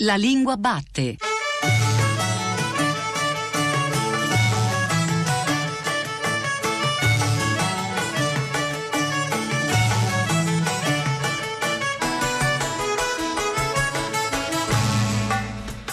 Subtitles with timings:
[0.00, 1.16] La lingua batte.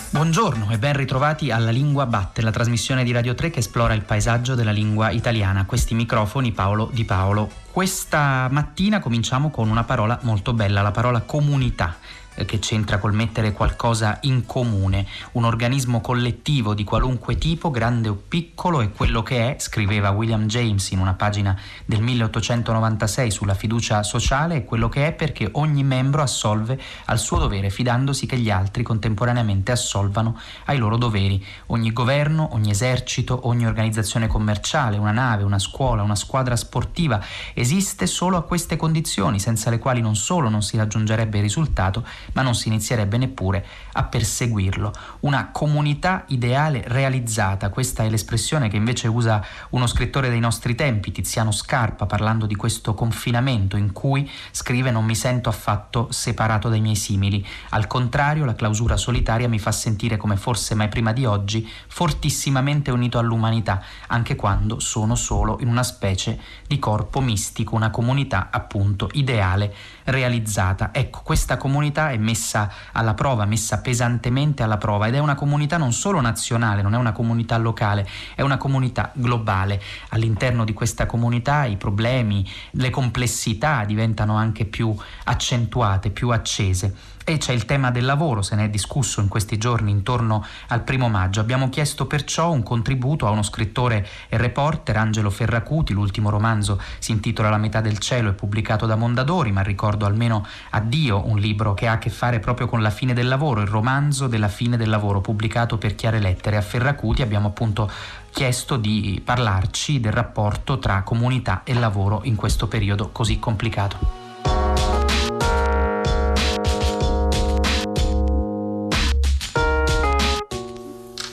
[0.09, 4.03] Buongiorno e ben ritrovati alla Lingua Batte, la trasmissione di Radio 3 che esplora il
[4.03, 5.65] paesaggio della lingua italiana.
[5.65, 7.49] Questi microfoni Paolo Di Paolo.
[7.71, 11.97] Questa mattina cominciamo con una parola molto bella, la parola comunità
[12.45, 15.05] che c'entra col mettere qualcosa in comune.
[15.33, 20.45] Un organismo collettivo di qualunque tipo, grande o piccolo, è quello che è, scriveva William
[20.47, 25.83] James in una pagina del 1896 sulla fiducia sociale, è quello che è perché ogni
[25.83, 31.43] membro assolve al suo dovere, fidandosi che gli altri contemporaneamente assolvano ai loro doveri.
[31.67, 38.07] Ogni governo, ogni esercito, ogni organizzazione commerciale, una nave, una scuola, una squadra sportiva esiste
[38.07, 42.41] solo a queste condizioni, senza le quali non solo non si raggiungerebbe il risultato, ma
[42.41, 44.93] non si inizierebbe neppure a perseguirlo.
[45.21, 51.11] Una comunità ideale realizzata, questa è l'espressione che invece usa uno scrittore dei nostri tempi,
[51.11, 56.81] Tiziano Scarpa, parlando di questo confinamento in cui scrive non mi sento affatto separato dai
[56.81, 61.25] miei simili, al contrario la clausura solitaria mi fa sentire come forse mai prima di
[61.25, 67.89] oggi fortissimamente unito all'umanità, anche quando sono solo in una specie di corpo mistico, una
[67.89, 69.73] comunità appunto ideale
[70.05, 70.89] realizzata.
[70.93, 75.77] Ecco, questa comunità è messa alla prova, messa pesantemente alla prova ed è una comunità
[75.77, 79.81] non solo nazionale, non è una comunità locale, è una comunità globale.
[80.09, 87.12] All'interno di questa comunità i problemi, le complessità diventano anche più accentuate, più accese.
[87.25, 90.81] E c'è il tema del lavoro, se ne è discusso in questi giorni intorno al
[90.81, 91.39] primo maggio.
[91.39, 95.93] Abbiamo chiesto perciò un contributo a uno scrittore e reporter, Angelo Ferracuti.
[95.93, 100.45] L'ultimo romanzo si intitola La metà del cielo, è pubblicato da Mondadori, ma ricordo almeno
[100.71, 103.67] Addio, un libro che ha a che fare proprio con la fine del lavoro, il
[103.67, 106.57] romanzo della fine del lavoro, pubblicato per Chiare Lettere.
[106.57, 107.89] A Ferracuti abbiamo appunto
[108.31, 114.22] chiesto di parlarci del rapporto tra comunità e lavoro in questo periodo così complicato.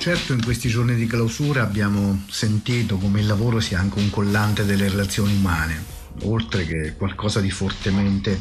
[0.00, 4.64] Certo, in questi giorni di clausura abbiamo sentito come il lavoro sia anche un collante
[4.64, 5.84] delle relazioni umane,
[6.22, 8.40] oltre che qualcosa di fortemente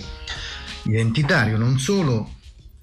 [0.83, 2.35] identitario, non solo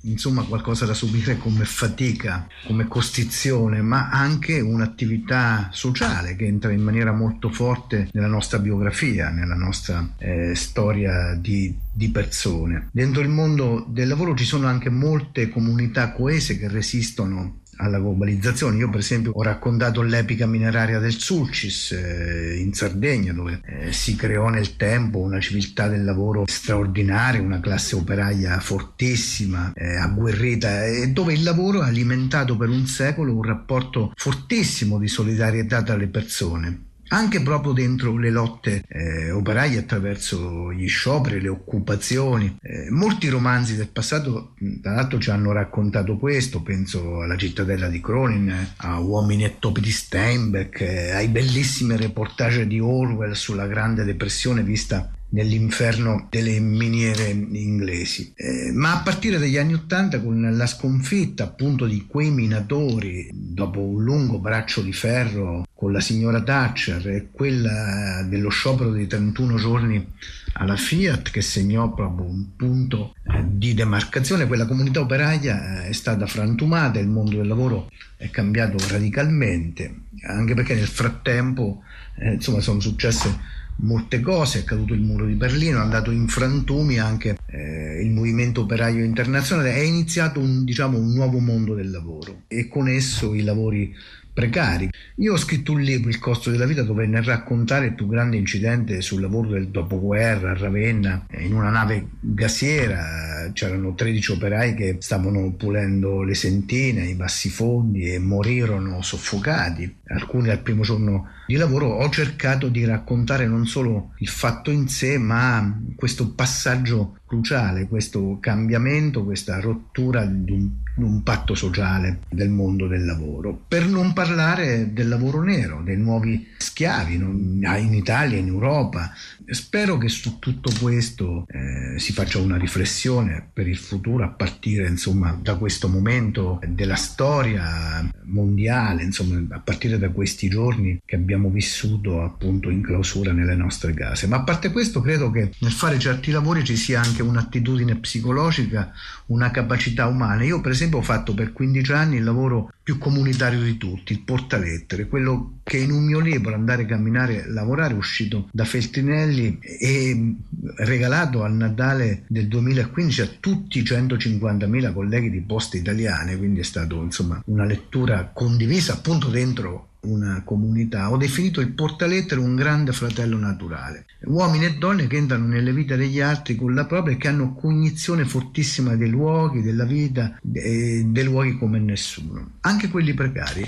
[0.02, 6.82] insomma qualcosa da subire come fatica, come costrizione, ma anche un'attività sociale che entra in
[6.82, 12.90] maniera molto forte nella nostra biografia, nella nostra eh, storia di, di persone.
[12.92, 18.78] Dentro il mondo del lavoro ci sono anche molte comunità coese che resistono alla globalizzazione.
[18.78, 24.16] Io per esempio ho raccontato l'epica mineraria del Sulcis eh, in Sardegna dove eh, si
[24.16, 31.08] creò nel tempo una civiltà del lavoro straordinaria, una classe operaia fortissima, eh, agguerrita e
[31.08, 36.08] dove il lavoro ha alimentato per un secolo un rapporto fortissimo di solidarietà tra le
[36.08, 42.58] persone anche proprio dentro le lotte eh, operaie attraverso gli scioperi, le occupazioni.
[42.60, 48.00] Eh, molti romanzi del passato, tra l'altro, ci hanno raccontato questo, penso alla cittadella di
[48.00, 54.04] Cronin, a Uomini e topi di Steinbeck, eh, ai bellissimi reportage di Orwell sulla Grande
[54.04, 58.32] Depressione vista nell'inferno delle miniere inglesi.
[58.36, 63.80] Eh, ma a partire dagli anni Ottanta, con la sconfitta appunto di quei minatori, dopo
[63.80, 69.56] un lungo braccio di ferro con la signora Thatcher e quella dello sciopero di 31
[69.56, 70.12] giorni
[70.54, 75.92] alla Fiat che segnò proprio un punto eh, di demarcazione, quella comunità operaia eh, è
[75.92, 81.82] stata frantumata, il mondo del lavoro è cambiato radicalmente, anche perché nel frattempo
[82.16, 83.38] eh, insomma sono successe
[83.80, 88.10] molte cose, è caduto il muro di Berlino, è andato in frantumi anche eh, il
[88.12, 93.34] movimento operaio internazionale, è iniziato un, diciamo, un nuovo mondo del lavoro e con esso
[93.34, 93.94] i lavori
[94.36, 94.90] precari.
[95.16, 98.36] Io ho scritto un libro, Il costo della vita, dove nel raccontare il più grande
[98.36, 104.96] incidente sul lavoro del dopoguerra a Ravenna, in una nave gasiera, c'erano 13 operai che
[104.98, 111.86] stavano pulendo le sentine, i bassifondi e morirono soffocati, alcuni al primo giorno di lavoro.
[111.94, 118.36] Ho cercato di raccontare non solo il fatto in sé, ma questo passaggio cruciale, questo
[118.38, 123.64] cambiamento, questa rottura di un, un, patto sociale del mondo del lavoro.
[123.66, 129.12] Per non parlare del lavoro nero, dei nuovi schiavi in Italia, in Europa.
[129.48, 134.86] Spero che su tutto questo eh, si faccia una riflessione per il futuro a partire
[134.88, 141.48] insomma, da questo momento della storia mondiale, insomma, a partire da questi giorni che abbiamo
[141.48, 144.26] vissuto appunto in clausura nelle nostre case.
[144.26, 148.92] Ma a parte questo credo che nel fare certi lavori ci sia anche un'attitudine psicologica,
[149.26, 150.44] una capacità umana.
[150.44, 154.20] Io per esempio ho fatto per 15 anni il lavoro più comunitario di tutti, il
[154.20, 160.34] portalettere, quello che in un mio libro Andare a camminare, lavorare uscito da Feltrinelli e
[160.76, 166.64] regalato al Natale del 2015 a tutti i 150.000 colleghi di Poste Italiane, quindi è
[166.64, 171.10] stata insomma una lettura condivisa appunto dentro una comunità.
[171.10, 174.06] Ho definito il portalettere un grande fratello naturale.
[174.24, 177.54] Uomini e donne che entrano nelle vite degli altri con la propria e che hanno
[177.54, 182.52] cognizione fortissima dei luoghi, della vita, dei luoghi come nessuno.
[182.60, 183.64] Anche quelli precari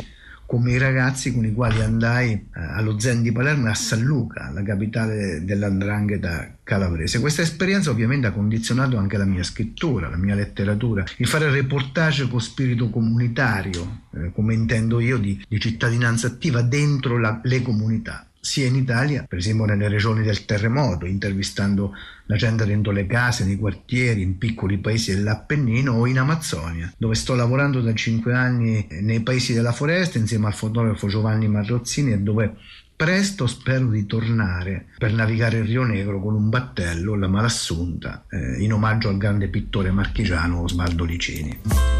[0.48, 4.00] come i ragazzi con i quali andai eh, allo Zen di Palermo e a San
[4.00, 7.20] Luca, la capitale dell'andrangheta calabrese.
[7.20, 12.28] Questa esperienza ovviamente ha condizionato anche la mia scrittura, la mia letteratura, il fare reportage
[12.28, 18.26] con spirito comunitario, eh, come intendo io, di, di cittadinanza attiva dentro la, le comunità
[18.48, 21.92] sia in Italia, per esempio nelle regioni del terremoto, intervistando
[22.24, 27.14] la gente dentro le case, nei quartieri, in piccoli paesi dell'Appennino o in Amazzonia, dove
[27.14, 32.20] sto lavorando da cinque anni nei paesi della foresta insieme al fotografo Giovanni Marrozzini e
[32.20, 32.56] dove
[32.96, 38.62] presto spero di tornare per navigare il Rio Negro con un battello, la Malassunta, eh,
[38.62, 41.97] in omaggio al grande pittore marchigiano Osvaldo Licini.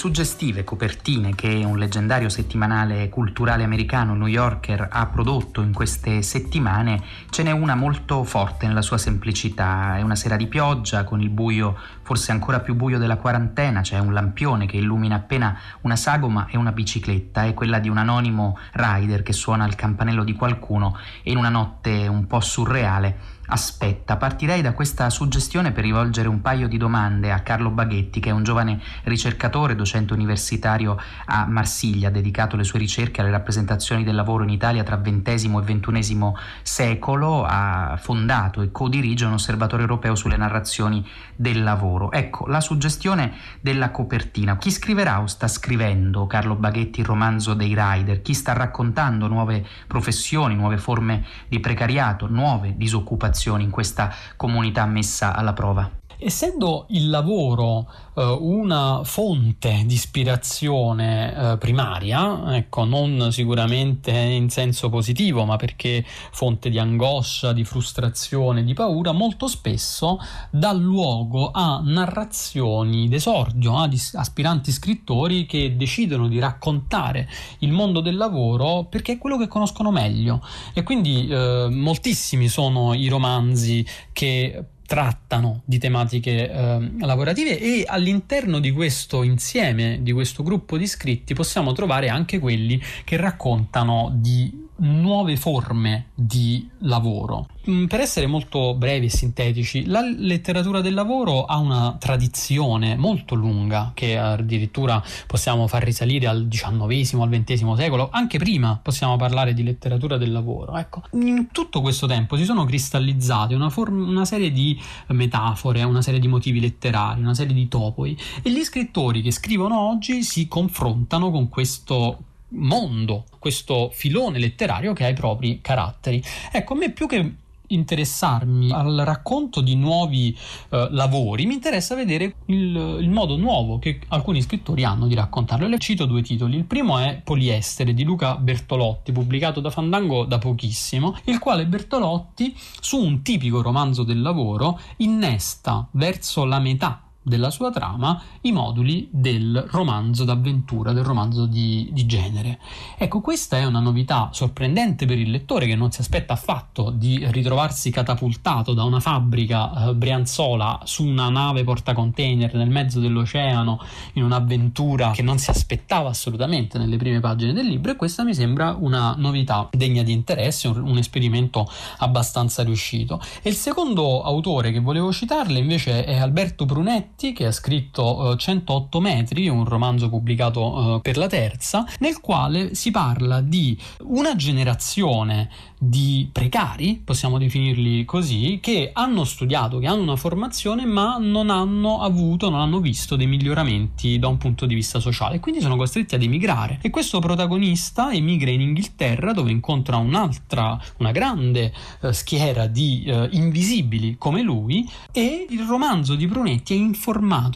[0.00, 7.02] Suggestive copertine che un leggendario settimanale culturale americano, New Yorker, ha prodotto in queste settimane,
[7.28, 9.98] ce n'è una molto forte nella sua semplicità.
[9.98, 11.76] È una sera di pioggia con il buio
[12.10, 16.56] forse ancora più buio della quarantena, c'è un lampione che illumina appena una sagoma e
[16.56, 21.30] una bicicletta, è quella di un anonimo rider che suona il campanello di qualcuno e
[21.30, 24.16] in una notte un po' surreale aspetta.
[24.16, 28.32] Partirei da questa suggestione per rivolgere un paio di domande a Carlo Baghetti, che è
[28.32, 34.14] un giovane ricercatore, docente universitario a Marsiglia, ha dedicato le sue ricerche alle rappresentazioni del
[34.14, 36.32] lavoro in Italia tra XX e XXI
[36.62, 41.04] secolo, ha fondato e codirige un osservatorio europeo sulle narrazioni
[41.34, 42.12] del lavoro.
[42.12, 44.56] Ecco, la suggestione della copertina.
[44.56, 48.22] Chi scriverà o sta scrivendo Carlo Baghetti il romanzo dei rider?
[48.22, 53.38] Chi sta raccontando nuove professioni, nuove forme di precariato, nuove disoccupazioni?
[53.40, 55.90] Situazioni in questa comunità messa alla prova?
[56.22, 64.90] Essendo il lavoro eh, una fonte di ispirazione eh, primaria, ecco, non sicuramente in senso
[64.90, 70.18] positivo, ma perché fonte di angoscia, di frustrazione, di paura, molto spesso
[70.50, 77.26] dà luogo a narrazioni d'esordio, a aspiranti scrittori che decidono di raccontare
[77.60, 80.44] il mondo del lavoro perché è quello che conoscono meglio.
[80.74, 88.58] E quindi eh, moltissimi sono i romanzi che trattano di tematiche eh, lavorative e all'interno
[88.58, 94.66] di questo insieme, di questo gruppo di scritti, possiamo trovare anche quelli che raccontano di
[94.80, 97.46] nuove forme di lavoro.
[97.68, 103.34] Mm, per essere molto brevi e sintetici, la letteratura del lavoro ha una tradizione molto
[103.34, 109.52] lunga che addirittura possiamo far risalire al XIX, al XX secolo, anche prima possiamo parlare
[109.52, 110.76] di letteratura del lavoro.
[110.76, 116.02] Ecco, in tutto questo tempo si sono cristallizzate una, form- una serie di metafore, una
[116.02, 120.48] serie di motivi letterari, una serie di topoi e gli scrittori che scrivono oggi si
[120.48, 126.22] confrontano con questo mondo, questo filone letterario che ha i propri caratteri.
[126.52, 127.34] Ecco, a me più che
[127.70, 130.36] interessarmi al racconto di nuovi
[130.70, 135.66] eh, lavori, mi interessa vedere il, il, modo nuovo che alcuni scrittori hanno di raccontarlo.
[135.66, 136.56] Le cito due titoli.
[136.56, 142.54] Il primo è Poliestere di Luca Bertolotti, pubblicato da Fandango da pochissimo, il quale Bertolotti,
[142.80, 149.08] su un tipico romanzo del lavoro, innesta verso la metà della sua trama i moduli
[149.10, 152.58] del romanzo d'avventura, del romanzo di, di, genere.
[152.98, 157.24] Ecco, questa è una novità sorprendente per il lettore che non si aspetta affatto di
[157.30, 163.80] ritrovarsi catapultato da una fabbrica eh, brianzola su una nave portacontainer nel mezzo dell'oceano
[164.14, 168.34] in un'avventura che non si aspettava assolutamente nelle prime pagine del libro e questa mi
[168.34, 173.20] sembra una novità degna di interesse, un, un esperimento abbastanza riuscito.
[173.40, 178.30] E il secondo autore che volevo citarle invece è Alberto Brunetti Brunetti che ha scritto
[178.30, 183.78] uh, 108 metri, un romanzo pubblicato uh, per la terza, nel quale si parla di
[184.04, 191.16] una generazione di precari, possiamo definirli così, che hanno studiato, che hanno una formazione ma
[191.18, 195.60] non hanno avuto, non hanno visto dei miglioramenti da un punto di vista sociale quindi
[195.60, 196.78] sono costretti ad emigrare.
[196.80, 203.28] E questo protagonista emigra in Inghilterra dove incontra un'altra, una grande eh, schiera di eh,
[203.32, 207.09] invisibili come lui e il romanzo di Brunetti è informato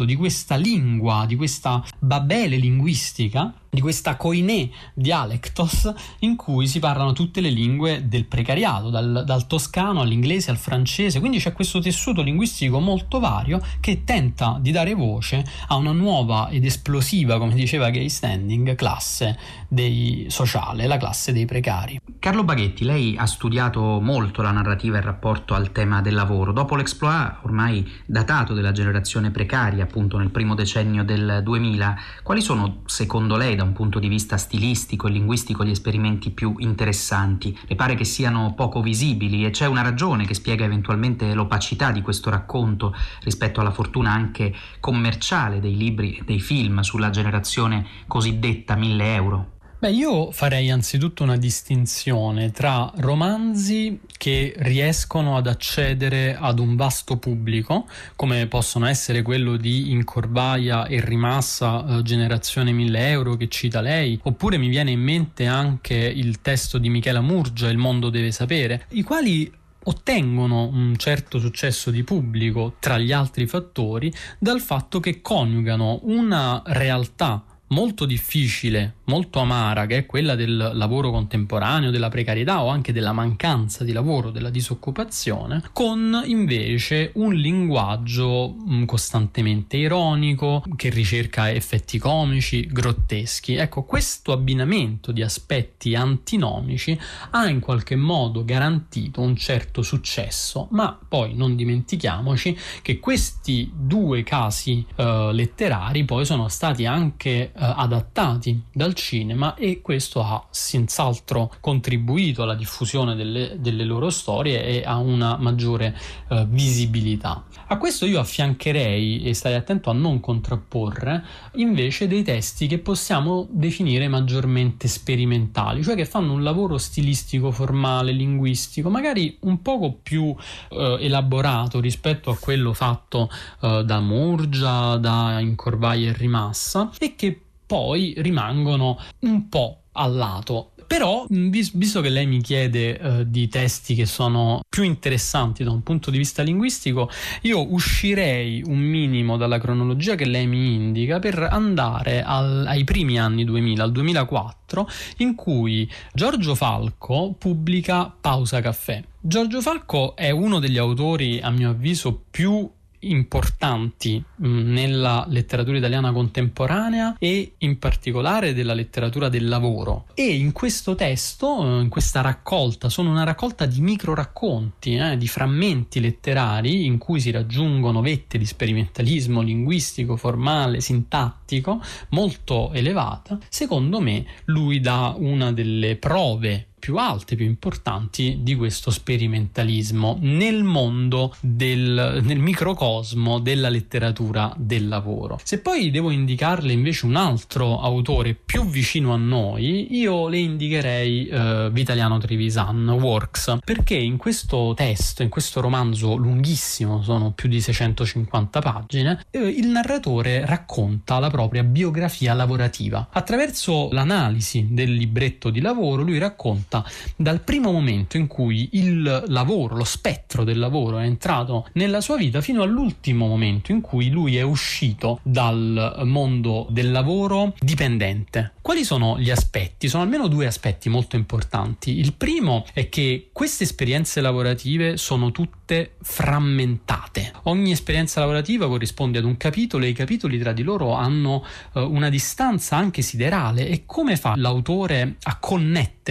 [0.04, 7.12] di questa lingua, di questa babele linguistica di questa koiné dialectos in cui si parlano
[7.12, 12.23] tutte le lingue del precariato, dal, dal, toscano all'inglese al francese, quindi c'è questo tessuto
[12.23, 17.90] linguistico molto vario che tenta di dare voce a una nuova ed esplosiva, come diceva
[17.90, 19.38] Gay Standing, classe
[19.69, 22.00] dei sociale, la classe dei precari.
[22.19, 26.52] Carlo Baghetti, lei ha studiato molto la narrativa e il rapporto al tema del lavoro.
[26.52, 32.83] Dopo l'exploit ormai datato della generazione precaria, appunto nel primo decennio del 2000, quali sono
[32.87, 37.59] secondo lei da un punto di vista stilistico e linguistico gli esperimenti più interessanti?
[37.66, 42.02] Le pare che siano poco visibili e c'è una ragione che spiega eventualmente l'opacità di
[42.02, 48.76] questo racconto rispetto alla fortuna anche commerciale dei libri e dei film sulla generazione cosiddetta
[48.76, 49.53] 1000 euro?
[49.85, 57.19] Beh, io farei anzitutto una distinzione tra romanzi che riescono ad accedere ad un vasto
[57.19, 57.87] pubblico,
[58.17, 64.19] come possono essere quello di Incorbaia e Rimassa, eh, Generazione 1000 euro, che cita lei,
[64.23, 68.87] oppure mi viene in mente anche il testo di Michela Murgia, Il mondo deve sapere,
[68.93, 75.21] i quali ottengono un certo successo di pubblico tra gli altri fattori dal fatto che
[75.21, 82.62] coniugano una realtà molto difficile, molto amara, che è quella del lavoro contemporaneo, della precarietà
[82.62, 90.62] o anche della mancanza di lavoro, della disoccupazione, con invece un linguaggio mm, costantemente ironico,
[90.76, 93.54] che ricerca effetti comici, grotteschi.
[93.54, 96.99] Ecco, questo abbinamento di aspetti antinomici
[97.30, 104.23] ha in qualche modo garantito un certo successo, ma poi non dimentichiamoci che questi due
[104.23, 112.42] casi eh, letterari poi sono stati anche adattati dal cinema e questo ha senz'altro contribuito
[112.42, 115.96] alla diffusione delle, delle loro storie e a una maggiore
[116.28, 117.44] eh, visibilità.
[117.66, 123.46] A questo io affiancherei, e stai attento a non contrapporre, invece dei testi che possiamo
[123.50, 130.34] definire maggiormente sperimentali, cioè che fanno un lavoro stilistico, formale, linguistico, magari un poco più
[130.70, 133.30] eh, elaborato rispetto a quello fatto
[133.61, 140.71] eh, da Murgia, da Incorbai e Rimassa, e che poi rimangono un po' al lato.
[140.87, 145.83] Però, visto che lei mi chiede uh, di testi che sono più interessanti da un
[145.83, 147.11] punto di vista linguistico,
[147.42, 153.18] io uscirei un minimo dalla cronologia che lei mi indica per andare al, ai primi
[153.18, 159.02] anni 2000, al 2004, in cui Giorgio Falco pubblica Pausa Caffè.
[159.21, 162.71] Giorgio Falco è uno degli autori, a mio avviso, più
[163.11, 170.06] importanti mm, nella letteratura italiana contemporanea e in particolare della letteratura del lavoro.
[170.14, 175.16] E in questo testo, eh, in questa raccolta, sono una raccolta di micro racconti, eh,
[175.16, 181.80] di frammenti letterari in cui si raggiungono vette di sperimentalismo linguistico, formale, sintattico
[182.11, 183.38] molto elevata.
[183.49, 190.64] Secondo me lui dà una delle prove più alte, più importanti di questo sperimentalismo nel
[190.64, 195.41] mondo del nel microcosmo della letteratura del lavoro.
[195.43, 201.31] Se poi devo indicarle invece un altro autore più vicino a noi, io le indicherei
[201.31, 207.62] uh, Vitaliano Trevisan, Works, perché in questo testo, in questo romanzo lunghissimo, sono più di
[207.62, 213.09] 650 pagine, eh, il narratore racconta la propria biografia lavorativa.
[213.11, 216.85] Attraverso l'analisi del libretto di lavoro, lui racconta porta
[217.16, 222.16] dal primo momento in cui il lavoro, lo spettro del lavoro è entrato nella sua
[222.16, 228.54] vita fino all'ultimo momento in cui lui è uscito dal mondo del lavoro dipendente.
[228.61, 229.88] Quali sono gli aspetti?
[229.88, 231.99] Sono almeno due aspetti molto importanti.
[231.99, 237.33] Il primo è che queste esperienze lavorative sono tutte frammentate.
[237.45, 241.81] Ogni esperienza lavorativa corrisponde ad un capitolo e i capitoli tra di loro hanno uh,
[241.81, 246.03] una distanza anche siderale e come fa l'autore a connettere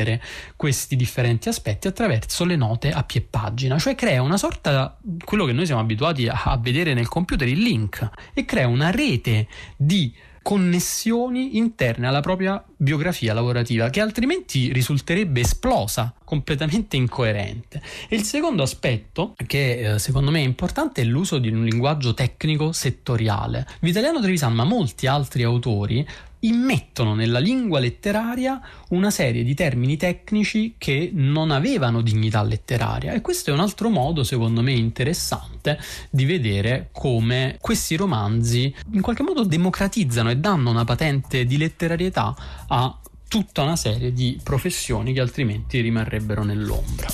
[0.56, 5.54] questi differenti aspetti attraverso le note a pie pagina, cioè crea una sorta, quello che
[5.54, 9.48] noi siamo abituati a, a vedere nel computer, il link, e crea una rete
[9.78, 17.82] di connessioni interne alla propria biografia lavorativa che altrimenti risulterebbe esplosa, completamente incoerente.
[18.10, 22.14] E il secondo aspetto, che eh, secondo me è importante, è l'uso di un linguaggio
[22.14, 23.66] tecnico settoriale.
[23.80, 26.06] Vitaliano Trevisan, ma molti altri autori
[26.44, 33.22] immettono nella lingua letteraria una serie di termini tecnici che non avevano dignità letteraria e
[33.22, 39.24] questo è un altro modo secondo me interessante di vedere come questi romanzi in qualche
[39.24, 42.36] modo democratizzano e danno una patente di letterarietà
[42.68, 42.98] a
[43.28, 47.08] tutta una serie di professioni che altrimenti rimarrebbero nell'ombra.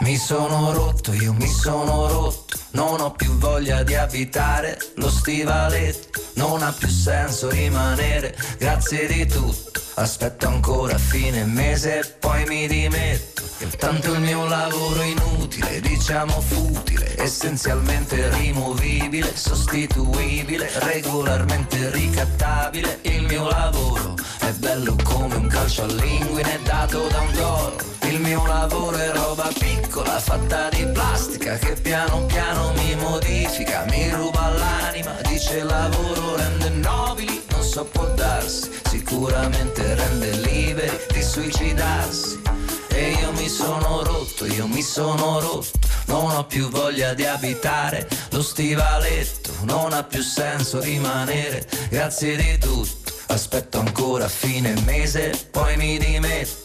[0.00, 6.20] Mi sono rotto, io mi sono rotto, non ho più voglia di abitare lo stivaletto,
[6.34, 12.66] non ha più senso rimanere, grazie di tutto, aspetto ancora fine mese e poi mi
[12.66, 13.42] dimetto,
[13.76, 24.14] tanto il mio lavoro inutile, diciamo futile, essenzialmente rimovibile, sostituibile, regolarmente ricattabile, il mio lavoro
[24.40, 29.48] è bello come un calcio all'inguine dato da un toro il mio lavoro è roba
[29.58, 36.68] piccola, fatta di plastica, che piano piano mi modifica, mi ruba l'anima, dice lavoro rende
[36.68, 42.40] nobili, non so può darsi, sicuramente rende liberi di suicidarsi.
[42.88, 48.06] E io mi sono rotto, io mi sono rotto, non ho più voglia di abitare
[48.30, 55.76] lo stivaletto, non ha più senso rimanere, grazie di tutto, aspetto ancora fine mese, poi
[55.76, 56.61] mi dimetto.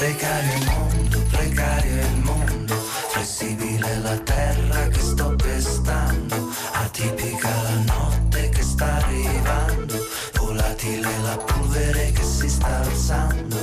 [0.00, 2.74] Precario il mondo, precario il mondo,
[3.10, 9.98] flessibile la terra che sto pestando, atipica la notte che sta arrivando,
[10.38, 13.58] volatile la polvere che si sta alzando.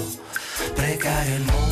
[0.76, 1.67] Precario il mondo,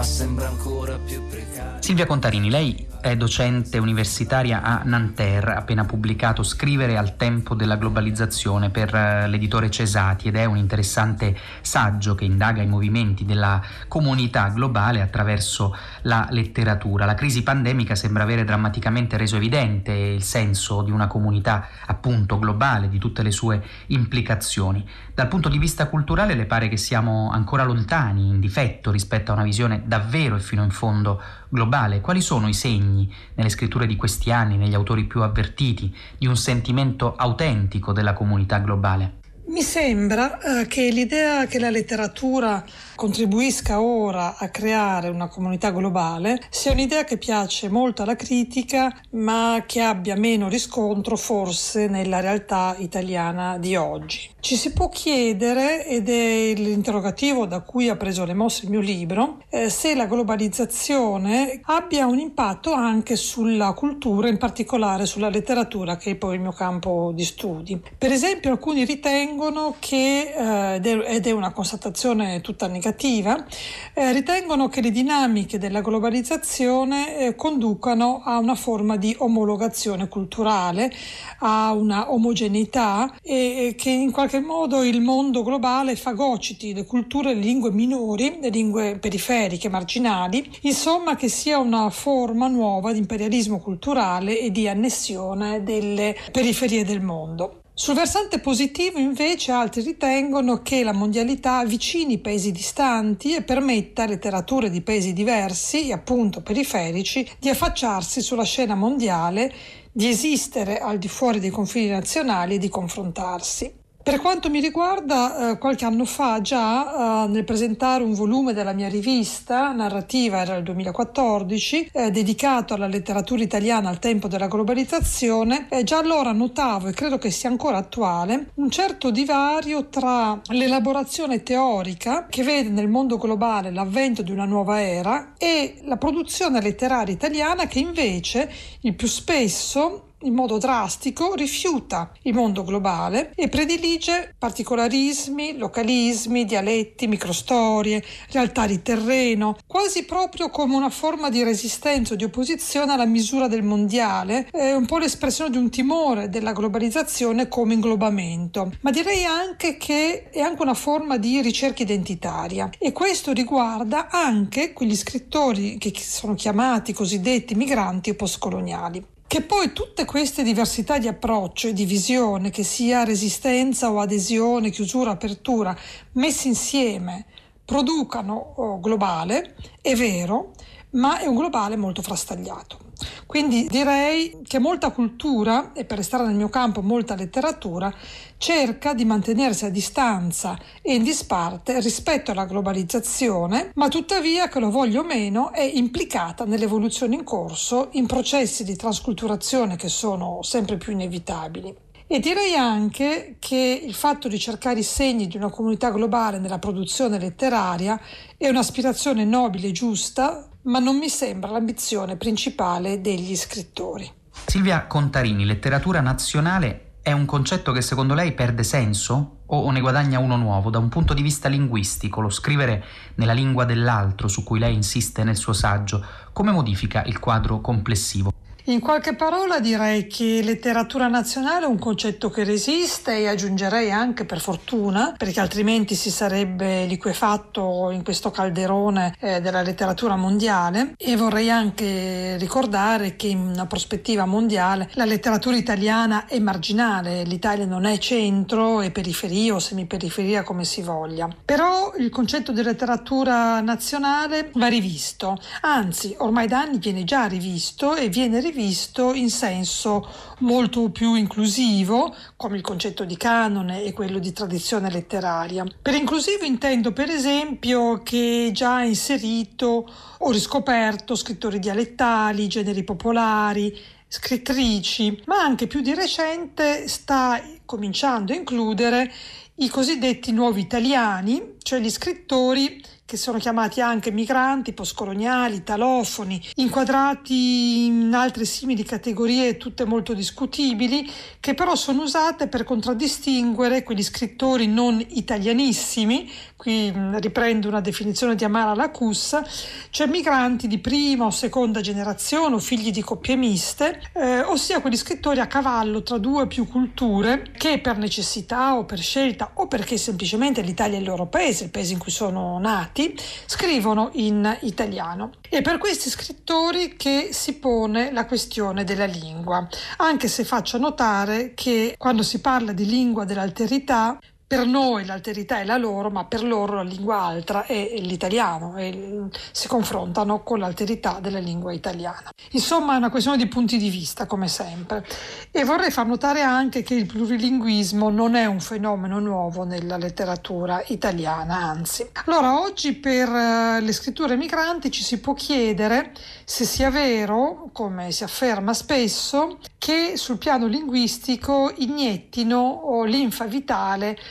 [0.00, 1.82] ma sembra ancora più precario.
[1.82, 7.76] Silvia Contarini, lei è docente universitaria a Nanterre, ha appena pubblicato Scrivere al tempo della
[7.76, 13.60] globalizzazione per eh, l'editore Cesati ed è un interessante saggio che indaga i movimenti della
[13.88, 17.04] comunità globale attraverso la letteratura.
[17.04, 22.88] La crisi pandemica sembra avere drammaticamente reso evidente il senso di una comunità appunto globale,
[22.88, 24.86] di tutte le sue implicazioni.
[25.20, 29.34] Dal punto di vista culturale le pare che siamo ancora lontani, in difetto rispetto a
[29.34, 32.00] una visione davvero e fino in fondo globale?
[32.00, 36.38] Quali sono i segni nelle scritture di questi anni, negli autori più avvertiti, di un
[36.38, 39.18] sentimento autentico della comunità globale?
[39.48, 42.64] Mi sembra eh, che l'idea che la letteratura
[43.00, 49.64] contribuisca ora a creare una comunità globale sia un'idea che piace molto alla critica ma
[49.66, 54.28] che abbia meno riscontro forse nella realtà italiana di oggi.
[54.40, 58.80] Ci si può chiedere, ed è l'interrogativo da cui ha preso le mosse il mio
[58.80, 65.96] libro, eh, se la globalizzazione abbia un impatto anche sulla cultura, in particolare sulla letteratura,
[65.96, 67.80] che è poi il mio campo di studi.
[67.96, 73.46] Per esempio, alcuni ritengono che, eh, ed è una constatazione tutta negativa, negativa,
[73.94, 80.92] eh, ritengono che le dinamiche della globalizzazione eh, conducano a una forma di omologazione culturale,
[81.38, 87.30] a una omogeneità e, e che in qualche modo il mondo globale fagociti le culture
[87.30, 92.98] e le lingue minori, le lingue periferiche, marginali, insomma che sia una forma nuova di
[92.98, 97.59] imperialismo culturale e di annessione delle periferie del mondo.
[97.80, 104.06] Sul versante positivo invece altri ritengono che la mondialità avvicini paesi distanti e permetta a
[104.06, 109.50] letterature di paesi diversi, appunto periferici, di affacciarsi sulla scena mondiale,
[109.90, 113.79] di esistere al di fuori dei confini nazionali e di confrontarsi.
[114.10, 118.72] Per quanto mi riguarda, eh, qualche anno fa già, eh, nel presentare un volume della
[118.72, 125.68] mia rivista narrativa, era il 2014, eh, dedicato alla letteratura italiana al tempo della globalizzazione,
[125.68, 131.44] eh, già allora notavo, e credo che sia ancora attuale, un certo divario tra l'elaborazione
[131.44, 137.14] teorica, che vede nel mondo globale l'avvento di una nuova era, e la produzione letteraria
[137.14, 144.34] italiana, che invece il più spesso in modo drastico rifiuta il mondo globale e predilige
[144.38, 152.16] particolarismi, localismi, dialetti, microstorie, realtà di terreno, quasi proprio come una forma di resistenza o
[152.16, 157.48] di opposizione alla misura del mondiale, è un po' l'espressione di un timore della globalizzazione
[157.48, 163.32] come inglobamento, ma direi anche che è anche una forma di ricerca identitaria e questo
[163.32, 169.18] riguarda anche quegli scrittori che sono chiamati cosiddetti migranti o postcoloniali.
[169.30, 174.70] Che poi tutte queste diversità di approccio e di visione, che sia resistenza o adesione,
[174.70, 175.72] chiusura, apertura,
[176.14, 177.26] messi insieme,
[177.64, 180.50] producano oh, globale, è vero,
[180.92, 182.88] ma è un globale molto frastagliato.
[183.26, 187.92] Quindi direi che molta cultura, e per restare nel mio campo molta letteratura,
[188.36, 194.70] cerca di mantenersi a distanza e in disparte rispetto alla globalizzazione, ma tuttavia, che lo
[194.70, 200.76] voglio o meno, è implicata nell'evoluzione in corso, in processi di trasculturazione che sono sempre
[200.76, 201.74] più inevitabili.
[202.12, 206.58] E direi anche che il fatto di cercare i segni di una comunità globale nella
[206.58, 208.00] produzione letteraria
[208.36, 214.10] è un'aspirazione nobile e giusta, ma non mi sembra l'ambizione principale degli scrittori.
[214.46, 220.18] Silvia Contarini, letteratura nazionale è un concetto che secondo lei perde senso o ne guadagna
[220.18, 222.20] uno nuovo da un punto di vista linguistico?
[222.20, 227.18] Lo scrivere nella lingua dell'altro su cui lei insiste nel suo saggio, come modifica il
[227.18, 228.30] quadro complessivo?
[228.64, 234.26] In qualche parola direi che letteratura nazionale è un concetto che resiste e aggiungerei anche
[234.26, 241.16] per fortuna, perché altrimenti si sarebbe liquefatto in questo calderone eh, della letteratura mondiale e
[241.16, 247.86] vorrei anche ricordare che in una prospettiva mondiale la letteratura italiana è marginale, l'Italia non
[247.86, 251.28] è centro e periferia o semiperiferia come si voglia.
[251.46, 257.94] Però il concetto di letteratura nazionale va rivisto, anzi ormai da anni viene già rivisto
[257.94, 260.08] e viene rivisto visto in senso
[260.38, 265.64] molto più inclusivo, come il concetto di canone e quello di tradizione letteraria.
[265.80, 275.22] Per inclusivo intendo per esempio che già inserito o riscoperto scrittori dialettali, generi popolari, scrittrici,
[275.26, 279.12] ma anche più di recente sta cominciando a includere
[279.56, 287.86] i cosiddetti nuovi italiani, cioè gli scrittori che sono chiamati anche migranti, postcoloniali, italofoni, inquadrati
[287.86, 294.68] in altre simili categorie tutte molto discutibili, che però sono usate per contraddistinguere quegli scrittori
[294.68, 299.44] non italianissimi, qui riprendo una definizione di Amara Lacussa,
[299.90, 304.96] cioè migranti di prima o seconda generazione o figli di coppie miste, eh, ossia quegli
[304.96, 309.66] scrittori a cavallo tra due o più culture che per necessità o per scelta o
[309.66, 314.10] perché semplicemente l'Italia è il loro paese, il paese in cui sono nati, scritti scrivono
[314.14, 315.30] in italiano.
[315.48, 319.66] È per questi scrittori che si pone la questione della lingua,
[319.98, 324.18] anche se faccio notare che quando si parla di lingua dell'alterità
[324.50, 329.28] per noi l'alterità è la loro, ma per loro la lingua altra è l'italiano e
[329.52, 332.32] si confrontano con l'alterità della lingua italiana.
[332.50, 335.06] Insomma è una questione di punti di vista, come sempre.
[335.52, 340.82] E vorrei far notare anche che il plurilinguismo non è un fenomeno nuovo nella letteratura
[340.88, 342.10] italiana, anzi.
[342.24, 346.12] Allora, oggi per eh, le scritture migranti ci si può chiedere
[346.44, 354.18] se sia vero, come si afferma spesso, che sul piano linguistico iniettino linfa vitale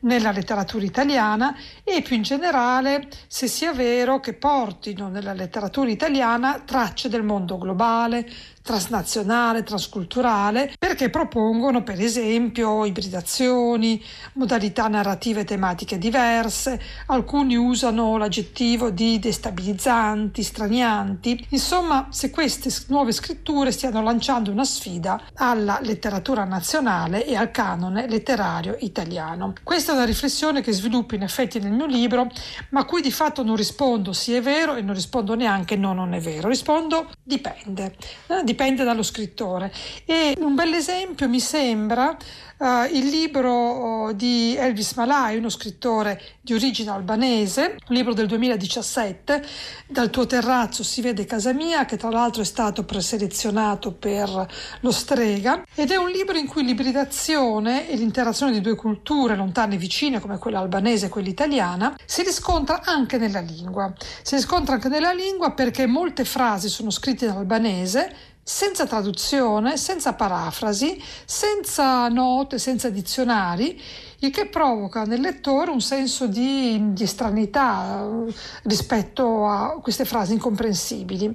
[0.00, 6.62] nella letteratura italiana e più in generale se sia vero che portino nella letteratura italiana
[6.64, 8.28] tracce del mondo globale,
[8.68, 14.02] transnazionale, transculturale, perché propongono per esempio ibridazioni,
[14.34, 23.12] modalità narrative e tematiche diverse, alcuni usano l'aggettivo di destabilizzanti, stranianti, insomma se queste nuove
[23.12, 29.54] scritture stiano lanciando una sfida alla letteratura nazionale e al canone letterario italiano.
[29.62, 32.28] Questa è una riflessione che sviluppo in effetti nel mio libro,
[32.70, 35.92] ma a cui di fatto non rispondo sì è vero e non rispondo neanche no
[35.92, 37.94] non è vero, rispondo dipende.
[38.26, 39.72] Eh, dipende dallo scrittore.
[40.04, 42.16] E un bel esempio mi sembra
[42.58, 48.26] uh, il libro oh, di Elvis Malai, uno scrittore di origine albanese, un libro del
[48.26, 49.46] 2017,
[49.86, 54.46] Dal tuo terrazzo si vede casa mia, che tra l'altro è stato preselezionato per
[54.80, 59.76] lo Strega, ed è un libro in cui l'ibridazione e l'interazione di due culture lontane
[59.78, 63.92] vicine, come quella albanese e quella italiana, si riscontra anche nella lingua.
[64.22, 70.14] Si riscontra anche nella lingua perché molte frasi sono scritte in albanese, senza traduzione, senza
[70.14, 73.78] parafrasi, senza note, senza dizionari,
[74.20, 80.32] il che provoca nel lettore un senso di, di stranità eh, rispetto a queste frasi
[80.32, 81.32] incomprensibili.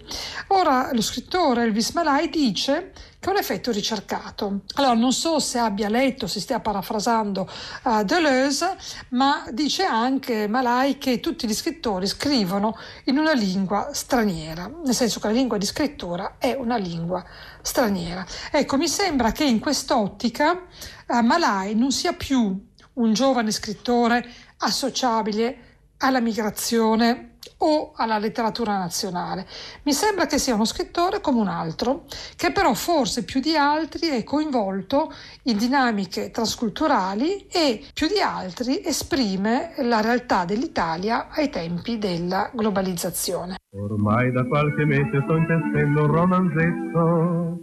[0.48, 2.91] Ora lo scrittore Elvis Malai dice
[3.24, 4.63] che è un effetto ricercato.
[4.74, 7.50] Allora, non so se abbia letto, se stia parafrasando
[7.84, 8.76] uh, Deleuze,
[9.12, 15.22] ma dice anche Malai che tutti gli scrittori scrivono in una lingua straniera, nel senso
[15.22, 17.24] che la lingua di scrittura è una lingua
[17.62, 18.26] straniera.
[18.52, 20.52] Ecco, mi sembra che in quest'ottica
[21.08, 24.26] uh, Malai non sia più un giovane scrittore
[24.58, 25.58] associabile
[25.98, 29.46] alla migrazione o alla letteratura nazionale.
[29.84, 34.08] Mi sembra che sia uno scrittore come un altro, che però forse più di altri
[34.08, 35.12] è coinvolto
[35.44, 43.58] in dinamiche trasculturali e più di altri esprime la realtà dell'Italia ai tempi della globalizzazione.
[43.76, 47.58] Ormai da qualche mese sto intestendo un romanzetto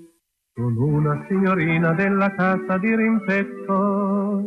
[0.52, 4.42] con una signorina della casa di rimpetto,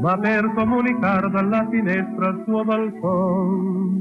[0.00, 3.98] ma per comunicare dalla finestra al suo balcone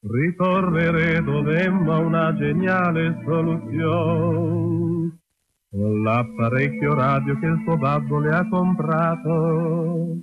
[0.00, 5.16] ricorrere dovemmo una geniale soluzione.
[5.70, 10.16] L'apparecchio radio che il suo babbo le ha comprato,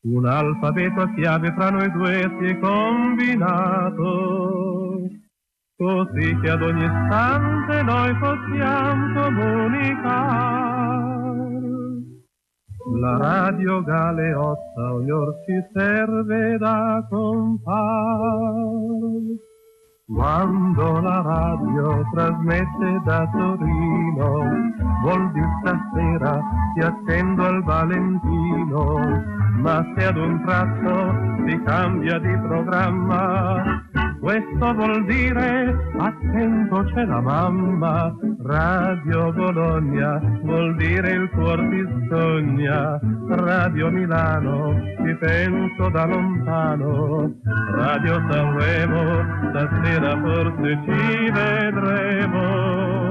[0.00, 4.06] un alfabeto a chiave fra noi due si è combinato,
[5.76, 10.77] così che ad ogni istante noi possiamo comunicare.
[12.96, 17.76] La radio galeotta ognor ci serve da compar.
[20.06, 24.42] Quando la radio trasmette da Torino,
[25.02, 26.40] vuol dire stasera
[26.74, 28.98] ti attendo al Valentino,
[29.60, 33.84] ma se ad un tratto si cambia di programma,
[34.20, 42.98] questo vuol dire attento c'è la mamma, Radio Bologna vuol dire il cuor ti sogna,
[43.28, 47.32] Radio Milano ci penso da lontano,
[47.74, 53.07] Radio Sanremo stasera forse ci vedremo.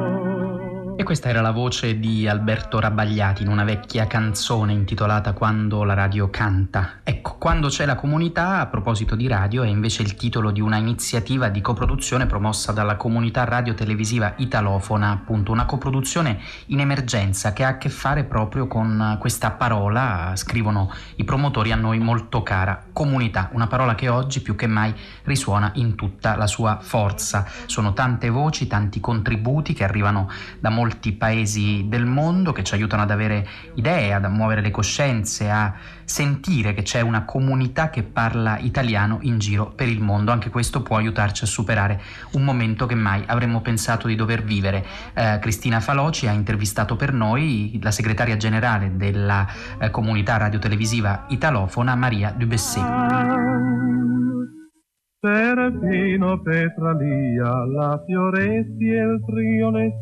[0.99, 5.93] E questa era la voce di Alberto Rabagliati in una vecchia canzone intitolata Quando la
[5.93, 7.01] radio canta.
[7.03, 10.77] Ecco, quando c'è la comunità, a proposito di radio, è invece il titolo di una
[10.77, 17.67] iniziativa di coproduzione promossa dalla comunità radio-televisiva italofona, appunto una coproduzione in emergenza che ha
[17.67, 23.49] a che fare proprio con questa parola, scrivono i promotori a noi molto cara, comunità,
[23.53, 27.45] una parola che oggi più che mai risuona in tutta la sua forza.
[27.67, 30.27] Sono tante voci, tanti contributi che arrivano
[30.59, 34.71] da molti molti paesi del mondo che ci aiutano ad avere idee, ad muovere le
[34.71, 35.73] coscienze, a
[36.05, 40.31] sentire che c'è una comunità che parla italiano in giro per il mondo.
[40.31, 44.85] Anche questo può aiutarci a superare un momento che mai avremmo pensato di dover vivere.
[45.13, 49.45] Eh, Cristina Faloci ha intervistato per noi la segretaria generale della
[49.77, 52.79] eh, comunità radiotelevisiva italofona Maria Dubessé.
[55.27, 59.93] Serafino Petralia, la Fioretti e il Friole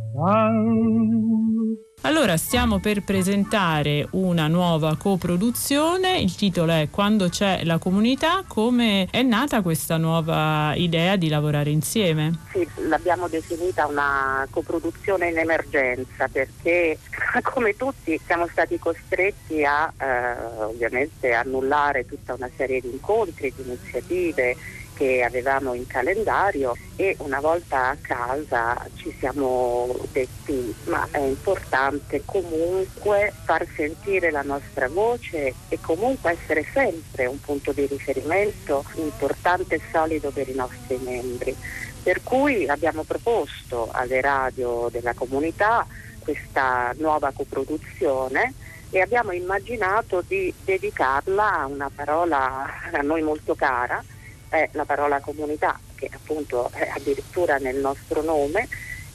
[2.02, 9.08] allora, stiamo per presentare una nuova coproduzione, il titolo è Quando c'è la comunità, come
[9.10, 12.38] è nata questa nuova idea di lavorare insieme?
[12.52, 17.00] Sì, l'abbiamo definita una coproduzione in emergenza perché
[17.42, 23.64] come tutti siamo stati costretti a eh, ovviamente annullare tutta una serie di incontri, di
[23.64, 24.56] iniziative
[24.96, 32.22] che avevamo in calendario e una volta a casa ci siamo detti ma è importante
[32.24, 39.76] comunque far sentire la nostra voce e comunque essere sempre un punto di riferimento importante
[39.76, 41.56] e solido per i nostri membri.
[42.02, 45.86] Per cui abbiamo proposto alle radio della comunità
[46.20, 48.54] questa nuova coproduzione
[48.90, 54.04] e abbiamo immaginato di dedicarla a una parola a noi molto cara,
[54.50, 58.68] è la parola comunità, che appunto è addirittura nel nostro nome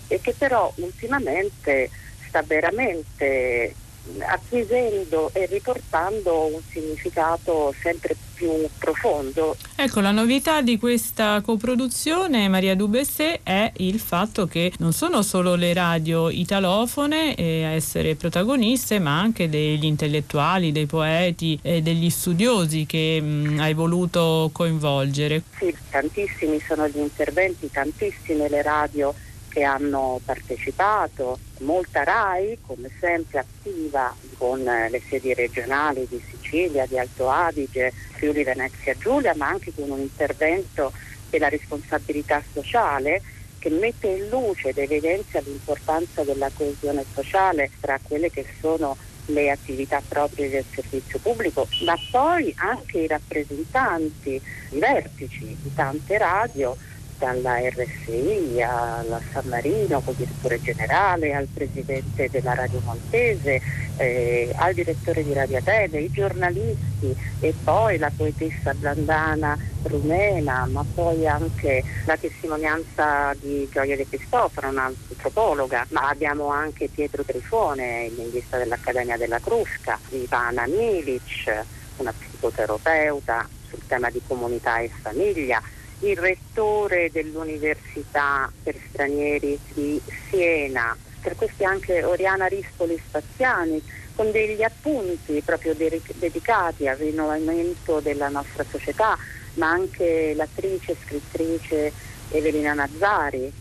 [0.06, 1.90] e che però ultimamente
[2.26, 3.74] sta veramente
[4.18, 9.56] acquisendo e riportando un significato sempre più profondo.
[9.76, 15.54] Ecco, la novità di questa coproduzione, Maria Dubessé, è il fatto che non sono solo
[15.54, 22.08] le radio italofone eh, a essere protagoniste, ma anche degli intellettuali, dei poeti e degli
[22.08, 25.42] studiosi che mh, hai voluto coinvolgere.
[25.58, 29.14] Sì, tantissimi sono gli interventi, tantissime le radio
[29.50, 36.98] che hanno partecipato, molta RAI come sempre attiva con le sedi regionali di Sicilia, di
[36.98, 40.92] Alto Adige, Friuli Venezia Giulia, ma anche con un intervento
[41.28, 43.22] della responsabilità sociale
[43.58, 49.50] che mette in luce ed evidenzia l'importanza della coesione sociale tra quelle che sono le
[49.50, 56.76] attività proprie del servizio pubblico, ma poi anche i rappresentanti, i vertici di tante radio
[57.20, 63.60] dalla RSI alla San Marino, col direttore generale, al presidente della Radio Montese,
[63.98, 70.82] eh, al direttore di Radio Atene, i giornalisti e poi la poetessa blandana rumena, ma
[70.94, 78.14] poi anche la testimonianza di Gioia De Cristoforo, un'antropologa, ma abbiamo anche Pietro Trifone, il
[78.14, 81.64] linguista dell'Accademia della Crusca, Ivana Milic,
[81.98, 85.62] una psicoterapeuta, sul tema di comunità e famiglia,
[86.00, 93.82] il rettore dell'Università per stranieri di Siena, per questi anche Oriana Rispoli Spaziani,
[94.14, 99.18] con degli appunti proprio de- dedicati al rinnovamento della nostra società,
[99.54, 101.92] ma anche l'attrice e scrittrice
[102.30, 103.52] Evelina Nazzari,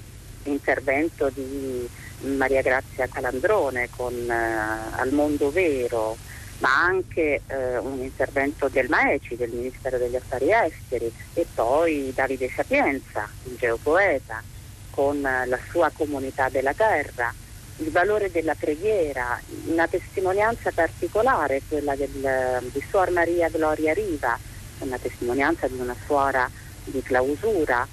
[0.43, 1.87] intervento di
[2.19, 6.17] Maria Grazia Calandrone con eh, Al Mondo Vero,
[6.59, 12.49] ma anche eh, un intervento del Maeci, del Ministero degli Affari Esteri, e poi Davide
[12.49, 14.41] Sapienza, il geopoeta,
[14.89, 17.33] con eh, la sua comunità della terra,
[17.77, 24.37] il valore della preghiera, una testimonianza particolare, quella del, di Suor Maria Gloria Riva,
[24.79, 26.49] una testimonianza di una suora
[26.83, 27.87] di clausura.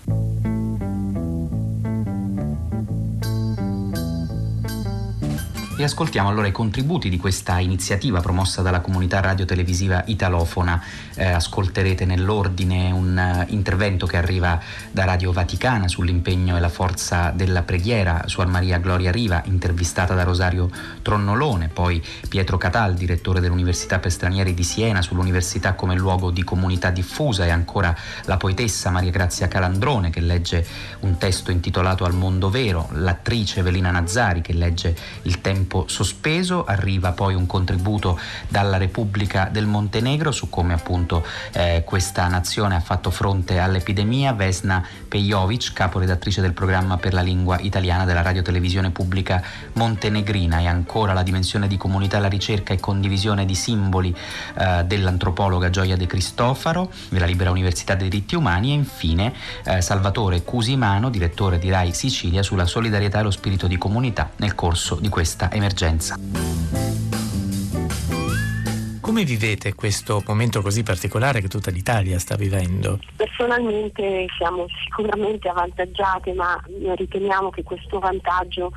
[5.78, 10.82] E ascoltiamo allora i contributi di questa iniziativa promossa dalla comunità radiotelevisiva italofona.
[11.18, 17.30] Eh, ascolterete nell'ordine un uh, intervento che arriva da Radio Vaticana sull'impegno e la forza
[17.30, 20.68] della preghiera, Suor Maria Gloria Riva, intervistata da Rosario
[21.00, 26.90] Tronnolone, poi Pietro Catal, direttore dell'Università per stranieri di Siena, sull'università come luogo di comunità
[26.90, 30.66] diffusa e ancora la poetessa Maria Grazia Calandrone che legge
[31.00, 37.12] un testo intitolato Al mondo vero, l'attrice Evelina Nazzari che legge il tempo sospeso, arriva
[37.12, 41.04] poi un contributo dalla Repubblica del Montenegro su come appunto
[41.52, 47.58] eh, questa nazione ha fatto fronte all'epidemia, Vesna Pejovic, caporedattrice del programma per la lingua
[47.60, 49.42] italiana della radio televisione pubblica
[49.74, 50.58] montenegrina.
[50.58, 54.14] E ancora la dimensione di comunità, la ricerca e condivisione di simboli
[54.58, 58.70] eh, dell'antropologa Gioia De Cristofaro della Libera Università dei Diritti Umani.
[58.70, 59.32] E infine
[59.64, 64.54] eh, Salvatore Cusimano, direttore di RAI Sicilia sulla solidarietà e lo spirito di comunità nel
[64.54, 66.95] corso di questa emergenza.
[69.06, 72.98] Come vivete questo momento così particolare che tutta l'Italia sta vivendo?
[73.14, 76.60] Personalmente siamo sicuramente avvantaggiate, ma
[76.96, 78.72] riteniamo che questo vantaggio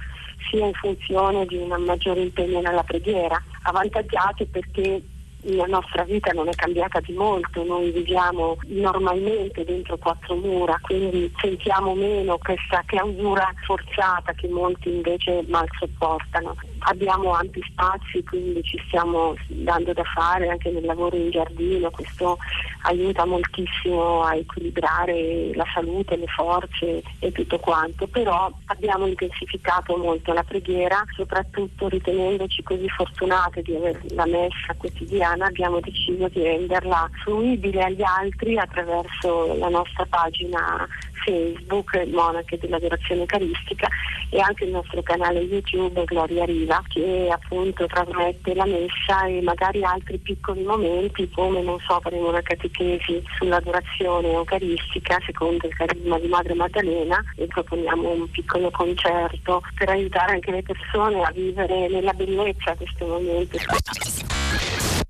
[0.51, 3.41] sia in funzione di un maggiore impegno nella preghiera.
[3.63, 5.01] Avvantaggiate perché
[5.41, 11.33] la nostra vita non è cambiata di molto, noi viviamo normalmente dentro quattro mura, quindi
[11.39, 16.55] sentiamo meno questa clausura forzata che molti invece mal sopportano.
[16.79, 22.37] Abbiamo ampi spazi, quindi ci stiamo dando da fare anche nel lavoro in giardino, questo
[22.83, 30.33] aiuta moltissimo a equilibrare la salute, le forze e tutto quanto, però abbiamo intensificato molto
[30.33, 37.09] la preghiera, soprattutto ritenendoci così fortunate di avere la messa quotidiana, abbiamo deciso di renderla
[37.23, 40.87] fruibile agli altri attraverso la nostra pagina
[41.23, 43.88] Facebook, Monache dell'Adorazione Eucaristica
[44.29, 49.84] e anche il nostro canale YouTube Gloria Riva che appunto trasmette la messa e magari
[49.84, 56.27] altri piccoli momenti come non so faremo una catechesi sull'adorazione eucaristica secondo il carisma di
[56.27, 62.13] Madre Maddalena e proponiamo un piccolo concerto per aiutare anche le persone a vivere nella
[62.13, 63.58] bellezza questo momento.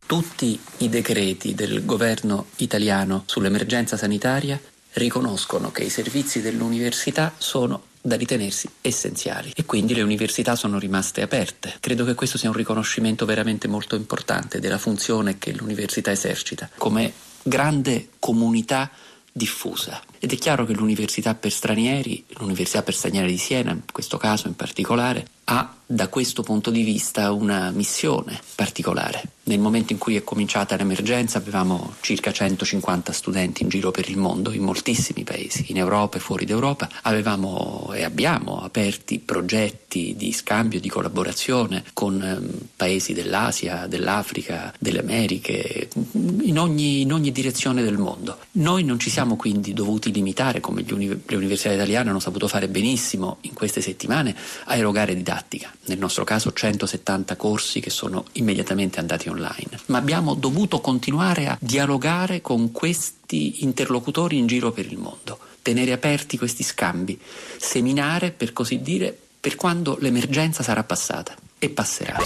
[0.06, 4.60] Tutti i decreti del governo italiano sull'emergenza sanitaria
[4.93, 11.21] riconoscono che i servizi dell'università sono da ritenersi essenziali e quindi le università sono rimaste
[11.21, 11.75] aperte.
[11.80, 17.12] Credo che questo sia un riconoscimento veramente molto importante della funzione che l'università esercita come
[17.43, 18.89] grande comunità
[19.32, 20.02] diffusa.
[20.17, 24.47] Ed è chiaro che l'università per stranieri, l'università per stranieri di Siena in questo caso
[24.47, 29.23] in particolare, ha da questo punto di vista una missione particolare.
[29.49, 34.17] Nel momento in cui è cominciata l'emergenza avevamo circa 150 studenti in giro per il
[34.17, 36.88] mondo, in moltissimi paesi, in Europa e fuori d'Europa.
[37.02, 44.99] Avevamo e abbiamo aperti progetti di scambio, di collaborazione con eh, paesi dell'Asia, dell'Africa, delle
[44.99, 48.38] Americhe, in ogni, in ogni, direzione del mondo.
[48.52, 52.67] Noi non ci siamo quindi dovuti limitare, come uni- le università italiane hanno saputo fare
[52.67, 58.99] benissimo in queste settimane, a erogare didattica nel nostro caso 170 corsi che sono immediatamente
[58.99, 64.97] andati online, ma abbiamo dovuto continuare a dialogare con questi interlocutori in giro per il
[64.97, 67.19] mondo, tenere aperti questi scambi,
[67.58, 72.17] seminare per così dire per quando l'emergenza sarà passata e passerà.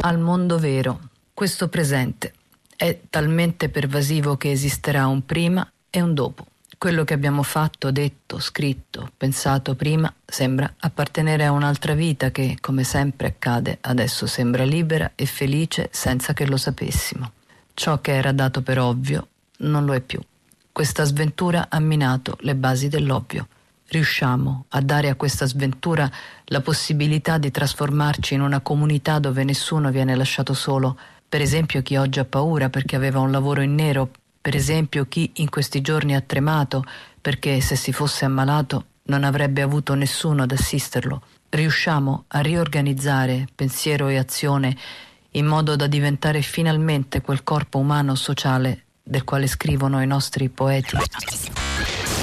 [0.00, 1.00] Al mondo vero,
[1.32, 2.32] questo presente
[2.76, 6.46] è talmente pervasivo che esisterà un prima e un dopo.
[6.82, 12.82] Quello che abbiamo fatto, detto, scritto, pensato prima sembra appartenere a un'altra vita che, come
[12.82, 17.34] sempre accade, adesso sembra libera e felice senza che lo sapessimo.
[17.72, 20.20] Ciò che era dato per ovvio non lo è più.
[20.72, 23.46] Questa sventura ha minato le basi dell'ovvio.
[23.86, 26.10] Riusciamo a dare a questa sventura
[26.46, 31.94] la possibilità di trasformarci in una comunità dove nessuno viene lasciato solo, per esempio chi
[31.94, 34.10] oggi ha paura perché aveva un lavoro in nero
[34.42, 36.84] per esempio chi in questi giorni ha tremato
[37.20, 41.22] perché se si fosse ammalato non avrebbe avuto nessuno ad assisterlo.
[41.48, 44.76] Riusciamo a riorganizzare pensiero e azione
[45.32, 50.96] in modo da diventare finalmente quel corpo umano sociale del quale scrivono i nostri poeti.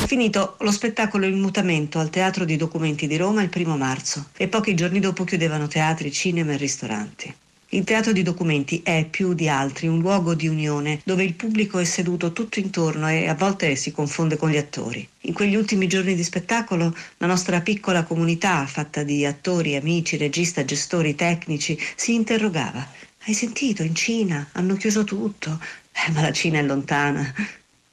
[0.06, 4.48] Finito lo spettacolo in mutamento al Teatro di Documenti di Roma il primo marzo e
[4.48, 7.36] pochi giorni dopo chiudevano teatri, cinema e ristoranti.
[7.72, 11.78] Il teatro di documenti è, più di altri, un luogo di unione dove il pubblico
[11.78, 15.08] è seduto tutto intorno e a volte si confonde con gli attori.
[15.22, 20.66] In quegli ultimi giorni di spettacolo la nostra piccola comunità, fatta di attori, amici, regista,
[20.66, 22.88] gestori, tecnici, si interrogava.
[23.26, 23.84] Hai sentito?
[23.84, 25.62] In Cina hanno chiuso tutto.
[25.92, 27.32] Eh, ma la Cina è lontana.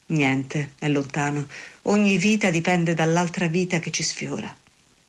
[0.07, 1.49] Niente, è lontano.
[1.83, 4.57] Ogni vita dipende dall'altra vita che ci sfiora.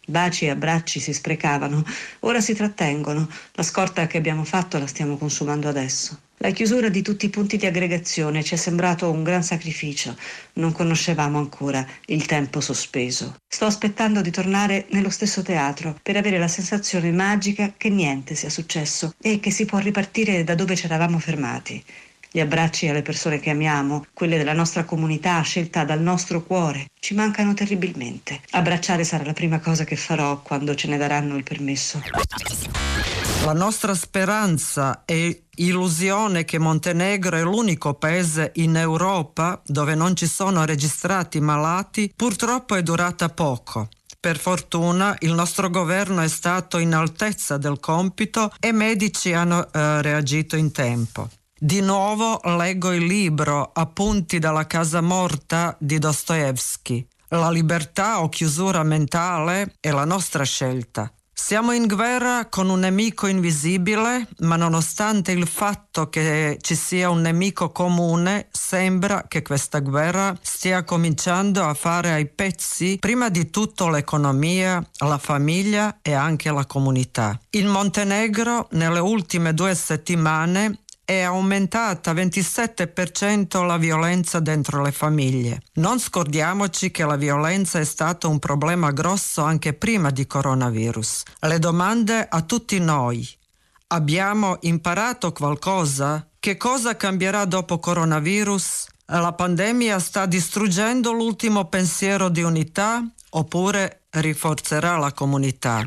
[0.10, 1.84] Baci e abbracci si sprecavano,
[2.22, 3.28] ora si trattengono.
[3.56, 6.18] La scorta che abbiamo fatto la stiamo consumando adesso.
[6.38, 10.16] La chiusura di tutti i punti di aggregazione ci è sembrato un gran sacrificio.
[10.54, 13.36] Non conoscevamo ancora il tempo sospeso.
[13.46, 18.50] Sto aspettando di tornare nello stesso teatro per avere la sensazione magica che niente sia
[18.50, 21.84] successo e che si può ripartire da dove ci eravamo fermati
[22.32, 27.14] gli abbracci alle persone che amiamo, quelle della nostra comunità scelta dal nostro cuore, ci
[27.14, 28.42] mancano terribilmente.
[28.52, 32.02] Abbracciare sarà la prima cosa che farò quando ce ne daranno il permesso.
[33.44, 40.28] La nostra speranza e illusione che Montenegro è l'unico paese in Europa dove non ci
[40.28, 43.90] sono registrati malati purtroppo è durata poco.
[44.20, 50.02] Per fortuna il nostro governo è stato in altezza del compito e medici hanno eh,
[50.02, 51.30] reagito in tempo.
[51.60, 57.08] Di nuovo leggo il libro Appunti dalla casa morta di Dostoevsky.
[57.30, 61.12] La libertà o chiusura mentale è la nostra scelta.
[61.34, 67.22] Siamo in guerra con un nemico invisibile, ma nonostante il fatto che ci sia un
[67.22, 73.90] nemico comune, sembra che questa guerra stia cominciando a fare ai pezzi prima di tutto
[73.90, 77.40] l'economia, la famiglia e anche la comunità.
[77.52, 85.62] In Montenegro, nelle ultime due settimane, è aumentata 27% la violenza dentro le famiglie.
[85.76, 91.24] Non scordiamoci che la violenza è stato un problema grosso anche prima di coronavirus.
[91.40, 93.26] Le domande a tutti noi.
[93.88, 96.28] Abbiamo imparato qualcosa?
[96.38, 98.88] Che cosa cambierà dopo coronavirus?
[99.06, 105.84] La pandemia sta distruggendo l'ultimo pensiero di unità oppure rinforzerà la comunità?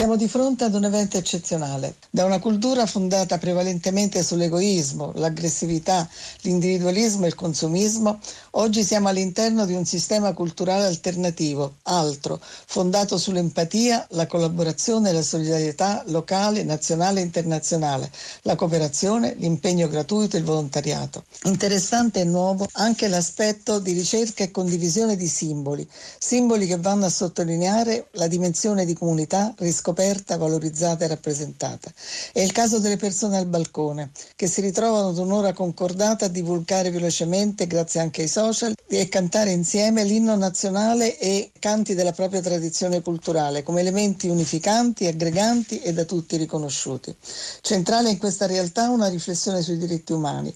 [0.00, 1.96] Siamo di fronte ad un evento eccezionale.
[2.08, 6.08] Da una cultura fondata prevalentemente sull'egoismo, l'aggressività,
[6.40, 8.18] l'individualismo e il consumismo,
[8.52, 15.22] oggi siamo all'interno di un sistema culturale alternativo, altro, fondato sull'empatia, la collaborazione e la
[15.22, 18.10] solidarietà locale, nazionale e internazionale,
[18.44, 21.24] la cooperazione, l'impegno gratuito e il volontariato.
[21.42, 25.86] Interessante e nuovo anche l'aspetto di ricerca e condivisione di simboli,
[26.18, 31.90] simboli che vanno a sottolineare la dimensione di comunità riscoperta scoperta, valorizzata e rappresentata.
[32.32, 36.90] È il caso delle persone al balcone, che si ritrovano ad un'ora concordata a divulgare
[36.90, 43.02] velocemente, grazie anche ai social, e cantare insieme l'inno nazionale e canti della propria tradizione
[43.02, 47.14] culturale, come elementi unificanti, aggreganti e da tutti riconosciuti.
[47.60, 50.54] Centrale in questa realtà una riflessione sui diritti umani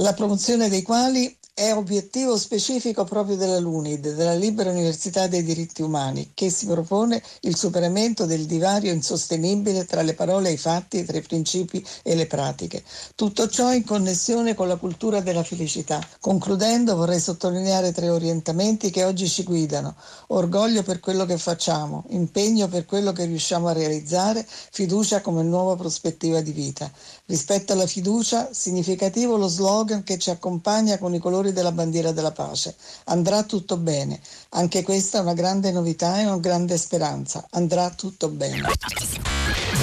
[0.00, 5.82] la promozione dei quali è obiettivo specifico proprio della LUNID, della Libera Università dei Diritti
[5.82, 11.04] Umani, che si propone il superamento del divario insostenibile tra le parole e i fatti,
[11.04, 12.84] tra i principi e le pratiche.
[13.16, 16.00] Tutto ciò in connessione con la cultura della felicità.
[16.20, 19.96] Concludendo vorrei sottolineare tre orientamenti che oggi ci guidano.
[20.28, 25.74] Orgoglio per quello che facciamo, impegno per quello che riusciamo a realizzare, fiducia come nuova
[25.74, 26.88] prospettiva di vita.
[27.28, 32.32] Rispetto alla fiducia, significativo lo slogan che ci accompagna con i colori della bandiera della
[32.32, 32.74] pace.
[33.04, 34.18] Andrà tutto bene.
[34.52, 37.46] Anche questa è una grande novità e una grande speranza.
[37.50, 38.62] Andrà tutto bene.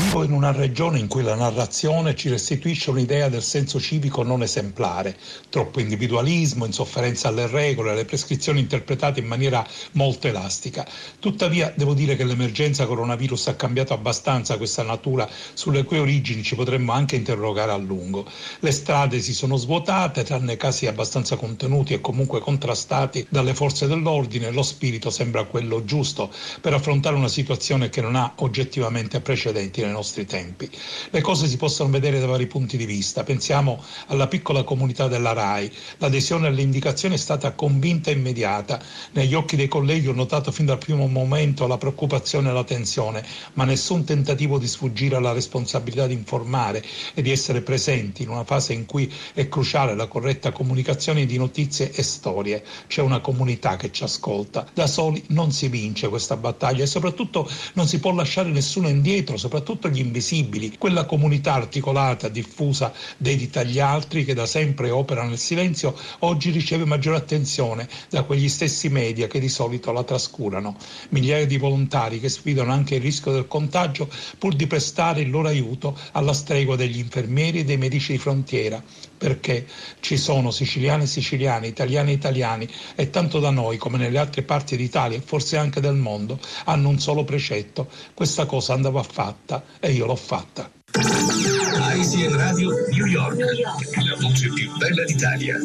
[0.03, 4.41] Vivo in una regione in cui la narrazione ci restituisce un'idea del senso civico non
[4.41, 5.15] esemplare,
[5.49, 10.85] troppo individualismo, insofferenza alle regole, alle prescrizioni interpretate in maniera molto elastica.
[11.19, 16.55] Tuttavia devo dire che l'emergenza coronavirus ha cambiato abbastanza questa natura sulle cui origini ci
[16.55, 17.33] potremmo anche interrogare
[17.73, 18.25] a lungo.
[18.59, 24.51] Le strade si sono svuotate, tranne casi abbastanza contenuti e comunque contrastati dalle forze dell'ordine,
[24.51, 26.31] lo spirito sembra quello giusto
[26.61, 30.69] per affrontare una situazione che non ha oggettivamente precedenti nei nostri tempi.
[31.09, 33.23] Le cose si possono vedere da vari punti di vista.
[33.23, 35.71] Pensiamo alla piccola comunità della RAI.
[35.97, 38.81] L'adesione alle indicazioni è stata convinta e immediata.
[39.11, 43.25] Negli occhi dei colleghi ho notato fin dal primo momento la preoccupazione e la tensione,
[43.53, 46.83] ma nessun tentativo di sfuggire alla responsabilità di informare
[47.13, 51.37] e di essere presenti in una fase in cui è cruciale la corretta comunicazione di
[51.37, 52.63] notizie e storie.
[52.85, 54.67] C'è una comunità che ci ascolta.
[54.71, 59.37] Da soli non si vince questa battaglia e soprattutto non si può lasciare nessuno indietro,
[59.37, 65.39] soprattutto gli invisibili, quella comunità articolata, diffusa, dedita agli altri che da sempre opera nel
[65.39, 70.77] silenzio, oggi riceve maggiore attenzione da quegli stessi media che di solito la trascurano.
[71.09, 74.07] Migliaia di volontari che sfidano anche il rischio del contagio
[74.37, 78.83] pur di prestare il loro aiuto alla stregua degli infermieri e dei medici di frontiera,
[79.17, 79.65] perché
[80.01, 84.41] ci sono siciliani e siciliani, italiani e italiani e tanto da noi come nelle altre
[84.41, 89.63] parti d'Italia e forse anche del mondo hanno un solo precetto, questa cosa andava fatta
[89.79, 90.69] e io l'ho fatta.
[90.93, 95.57] ICN Radio New York, la voce più bella d'Italia.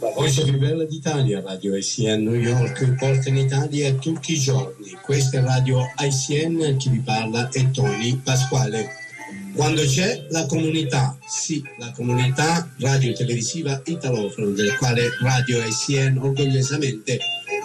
[0.00, 4.98] La voce più bella d'Italia, Radio ICN New York, porta in Italia tutti i giorni.
[5.00, 9.01] Questa è Radio ICN, chi vi parla è Tony Pasquale.
[9.54, 17.18] Quando c'è la comunità, sì, la comunità radio-televisiva italofona, del quale Radio ICN orgogliosamente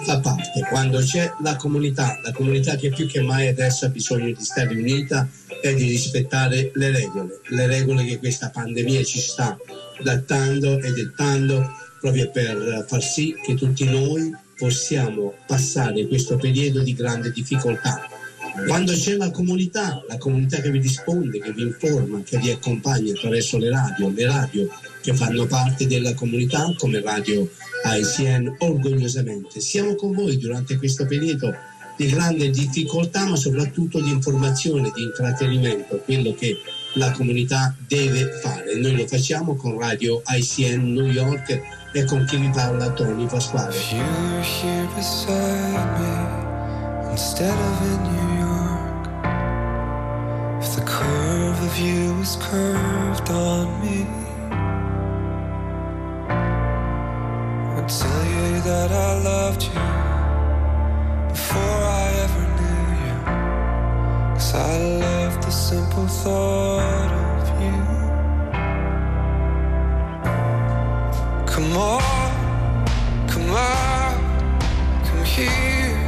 [0.04, 0.66] fa parte.
[0.70, 4.76] Quando c'è la comunità, la comunità che più che mai adesso ha bisogno di stare
[4.76, 5.28] unita
[5.62, 9.58] e di rispettare le regole, le regole che questa pandemia ci sta
[10.00, 11.66] adattando e dettando
[12.02, 18.17] proprio per far sì che tutti noi possiamo passare questo periodo di grande difficoltà
[18.66, 23.12] quando c'è la comunità, la comunità che vi risponde, che vi informa, che vi accompagna
[23.12, 24.68] attraverso le radio, le radio
[25.02, 27.50] che fanno parte della comunità come Radio
[27.86, 29.60] ICN orgogliosamente.
[29.60, 31.54] Siamo con voi durante questo periodo
[31.96, 36.58] di grande difficoltà, ma soprattutto di informazione, di intrattenimento, quello che
[36.94, 38.76] la comunità deve fare.
[38.76, 41.62] Noi lo facciamo con Radio ICN New York
[41.94, 43.76] e con chi vi parla Tony Pasquale.
[47.18, 48.27] instead of
[51.68, 54.06] of you is curved on me,
[57.76, 59.88] I'd tell you that I loved you
[61.34, 63.18] before I ever knew you.
[64.36, 67.78] Cause I love the simple thought of you.
[71.54, 72.02] Come on,
[73.28, 74.14] come on,
[75.08, 76.08] come here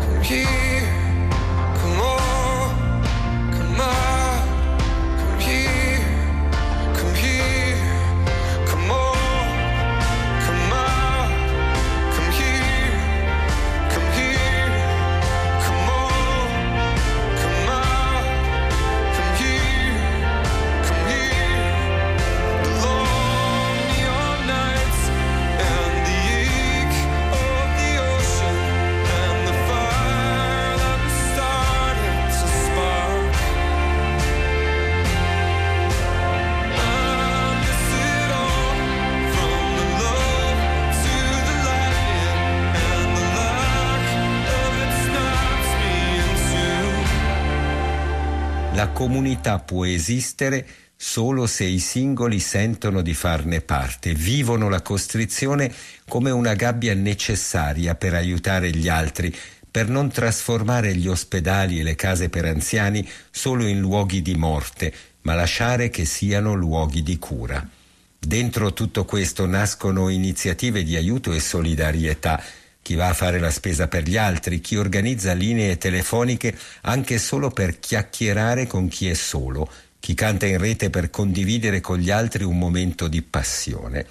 [0.00, 0.79] come here.
[48.80, 50.66] La comunità può esistere
[50.96, 55.70] solo se i singoli sentono di farne parte, vivono la costrizione
[56.08, 59.36] come una gabbia necessaria per aiutare gli altri,
[59.70, 64.90] per non trasformare gli ospedali e le case per anziani solo in luoghi di morte,
[65.22, 67.62] ma lasciare che siano luoghi di cura.
[68.18, 72.42] Dentro tutto questo nascono iniziative di aiuto e solidarietà.
[72.90, 77.52] Chi va a fare la spesa per gli altri, chi organizza linee telefoniche anche solo
[77.52, 79.70] per chiacchierare con chi è solo,
[80.00, 84.04] chi canta in rete per condividere con gli altri un momento di passione.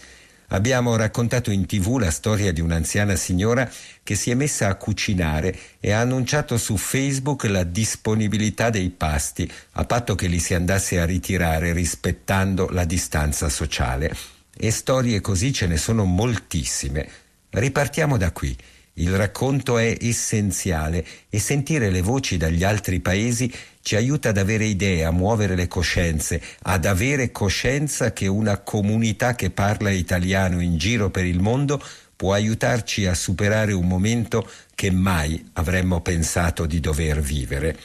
[0.48, 3.70] Abbiamo raccontato in tv la storia di un'anziana signora
[4.02, 9.52] che si è messa a cucinare e ha annunciato su Facebook la disponibilità dei pasti,
[9.74, 14.16] a patto che li si andasse a ritirare rispettando la distanza sociale.
[14.56, 17.28] E storie così ce ne sono moltissime.
[17.52, 18.56] Ripartiamo da qui.
[18.93, 24.66] Il racconto è essenziale e sentire le voci dagli altri paesi ci aiuta ad avere
[24.66, 30.78] idee, a muovere le coscienze, ad avere coscienza che una comunità che parla italiano in
[30.78, 31.82] giro per il mondo
[32.16, 37.78] può aiutarci a superare un momento che mai avremmo pensato di dover vivere.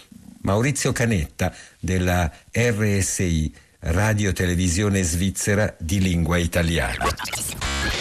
[0.42, 3.54] Maurizio Canetta della RSI,
[3.86, 7.04] Radio Televisione Svizzera di lingua italiana.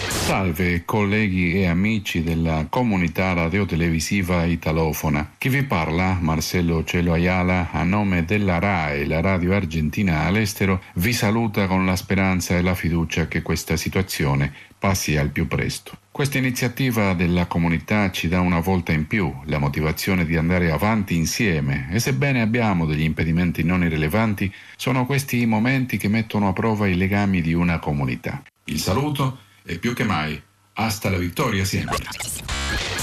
[0.07, 5.33] Salve colleghi e amici della comunità radiotelevisiva italofona.
[5.37, 11.11] Chi vi parla, Marcello Cielo Ayala, a nome della RAE, la radio argentina all'estero, vi
[11.11, 14.53] saluta con la speranza e la fiducia che questa situazione
[14.83, 15.97] passi al più presto.
[16.11, 21.15] Questa iniziativa della comunità ci dà una volta in più la motivazione di andare avanti
[21.15, 26.53] insieme e sebbene abbiamo degli impedimenti non irrilevanti, sono questi i momenti che mettono a
[26.53, 28.43] prova i legami di una comunità.
[28.65, 30.39] Il saluto e più che mai,
[30.73, 32.52] hasta la vittoria sempre.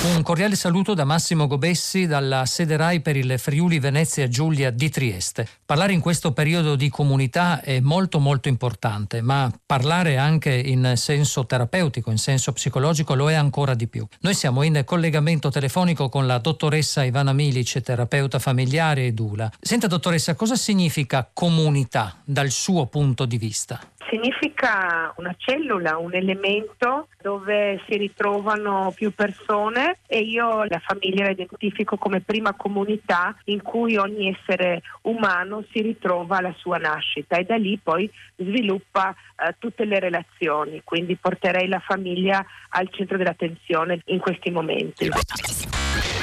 [0.02, 4.88] Un cordiale saluto da Massimo Gobessi dalla sede RAI per il Friuli Venezia Giulia di
[4.88, 5.46] Trieste.
[5.66, 11.44] Parlare in questo periodo di comunità è molto molto importante, ma parlare anche in senso
[11.44, 14.06] terapeutico, in senso psicologico lo è ancora di più.
[14.20, 19.50] Noi siamo in collegamento telefonico con la dottoressa Ivana Milic, terapeuta familiare e Dula.
[19.60, 23.78] Senta dottoressa, cosa significa comunità dal suo punto di vista?
[24.10, 31.30] Significa una cellula, un elemento dove si ritrovano più persone e io la famiglia la
[31.30, 37.44] identifico come prima comunità in cui ogni essere umano si ritrova alla sua nascita e
[37.44, 44.02] da lì poi sviluppa eh, tutte le relazioni, quindi porterei la famiglia al centro dell'attenzione
[44.06, 45.08] in questi momenti.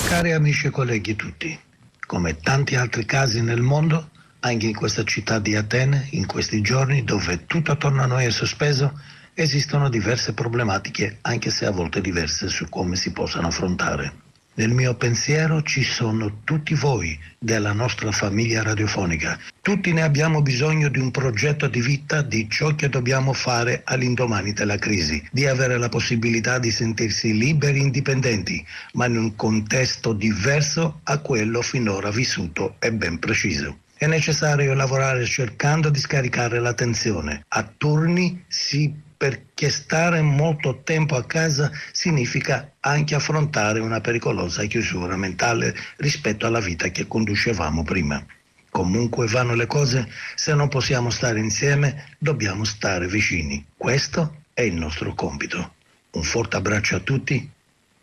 [0.10, 1.58] Cari amici e colleghi tutti,
[2.06, 4.10] come tanti altri casi nel mondo,
[4.40, 8.32] anche in questa città di Atene, in questi giorni dove tutto attorno a noi è
[8.32, 9.00] sospeso,
[9.34, 14.26] esistono diverse problematiche, anche se a volte diverse su come si possano affrontare.
[14.58, 19.40] Nel mio pensiero ci sono tutti voi della nostra famiglia radiofonica.
[19.62, 24.54] Tutti ne abbiamo bisogno di un progetto di vita di ciò che dobbiamo fare all'indomani
[24.54, 30.14] della crisi, di avere la possibilità di sentirsi liberi e indipendenti, ma in un contesto
[30.14, 33.78] diverso a quello finora vissuto e ben preciso.
[34.00, 37.44] È necessario lavorare cercando di scaricare la tensione.
[37.48, 45.18] A turni sì, perché stare molto tempo a casa significa anche affrontare una pericolosa chiusura
[45.18, 48.24] mentale rispetto alla vita che conducevamo prima.
[48.70, 53.66] Comunque vanno le cose, se non possiamo stare insieme, dobbiamo stare vicini.
[53.76, 55.74] Questo è il nostro compito.
[56.12, 57.52] Un forte abbraccio a tutti.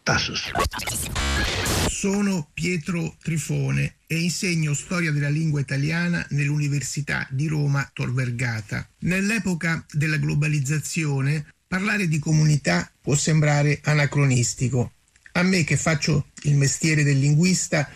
[0.04, 0.50] Tassos.
[1.88, 8.86] Sono Pietro Trifone e insegno storia della lingua italiana nell'Università di Roma Tor Vergata.
[8.98, 14.92] Nell'epoca della globalizzazione parlare di comunità può sembrare anacronistico.
[15.32, 17.88] A me che faccio il mestiere del linguista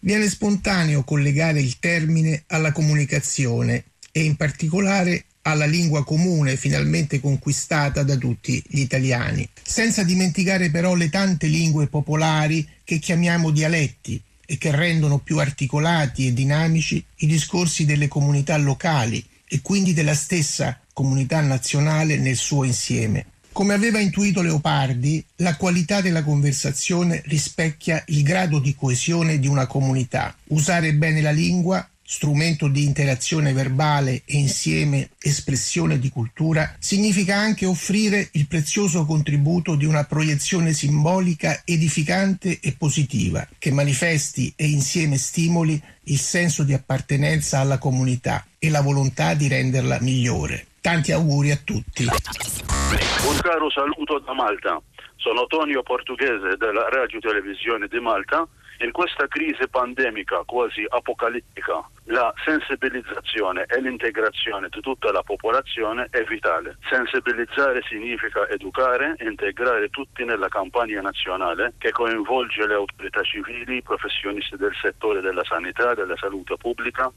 [0.00, 8.02] viene spontaneo collegare il termine alla comunicazione e in particolare alla lingua comune finalmente conquistata
[8.02, 14.58] da tutti gli italiani, senza dimenticare però le tante lingue popolari che chiamiamo dialetti e
[14.58, 20.78] che rendono più articolati e dinamici i discorsi delle comunità locali e quindi della stessa
[20.92, 23.26] comunità nazionale nel suo insieme.
[23.52, 29.66] Come aveva intuito Leopardi, la qualità della conversazione rispecchia il grado di coesione di una
[29.66, 30.34] comunità.
[30.48, 37.64] Usare bene la lingua strumento di interazione verbale e insieme espressione di cultura, significa anche
[37.64, 45.16] offrire il prezioso contributo di una proiezione simbolica edificante e positiva, che manifesti e insieme
[45.16, 50.66] stimoli il senso di appartenenza alla comunità e la volontà di renderla migliore.
[50.80, 52.04] Tanti auguri a tutti.
[52.04, 54.80] Un caro saluto da Malta.
[55.16, 58.46] Sono Tonio Portoghese della Radio Televisione di Malta
[58.78, 66.22] in questa crisi pandemica quasi apocalittica la sensibilizzazione e l'integrazione di tutta la popolazione è
[66.24, 66.76] vitale.
[66.88, 74.56] Sensibilizzare significa educare integrare tutti nella campagna nazionale che coinvolge le autorità civili, i professionisti
[74.56, 77.10] del settore della sanità, della salute pubblica,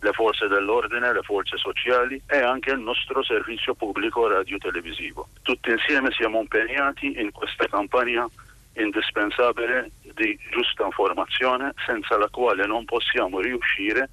[0.00, 5.28] le forze dell'ordine, le forze sociali e anche il nostro servizio pubblico radio-televisivo.
[5.42, 8.28] Tutti insieme siamo impegnati in questa campagna
[8.76, 14.10] indispensabile di giusta informazione senza la quale non possiamo riuscire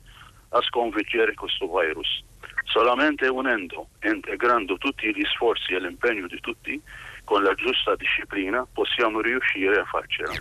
[0.50, 2.24] a sconfiggere questo virus.
[2.66, 6.82] Solamente unendo e integrando tutti gli sforzi e l'impegno di tutti
[7.24, 10.34] con la giusta disciplina possiamo riuscire a farcela.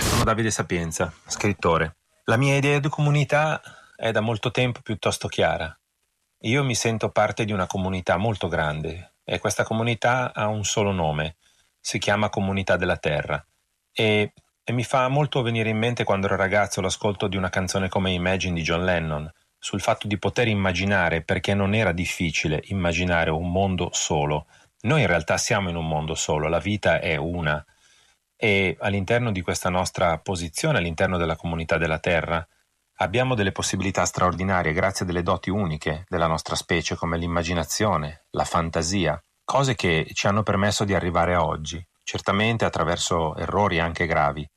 [0.00, 1.96] Sono Davide Sapienza, scrittore.
[2.24, 3.60] La mia idea di comunità
[3.96, 5.74] è da molto tempo piuttosto chiara.
[6.44, 10.90] Io mi sento parte di una comunità molto grande e questa comunità ha un solo
[10.92, 11.36] nome,
[11.80, 13.44] si chiama Comunità della Terra
[13.92, 17.88] e, e mi fa molto venire in mente quando ero ragazzo l'ascolto di una canzone
[17.88, 23.30] come Imagine di John Lennon, sul fatto di poter immaginare, perché non era difficile immaginare
[23.30, 24.46] un mondo solo.
[24.82, 27.62] Noi in realtà siamo in un mondo solo, la vita è una
[28.42, 32.46] e all'interno di questa nostra posizione, all'interno della comunità della Terra,
[32.96, 38.44] abbiamo delle possibilità straordinarie grazie a delle doti uniche della nostra specie come l'immaginazione, la
[38.44, 44.48] fantasia, cose che ci hanno permesso di arrivare a oggi, certamente attraverso errori anche gravi,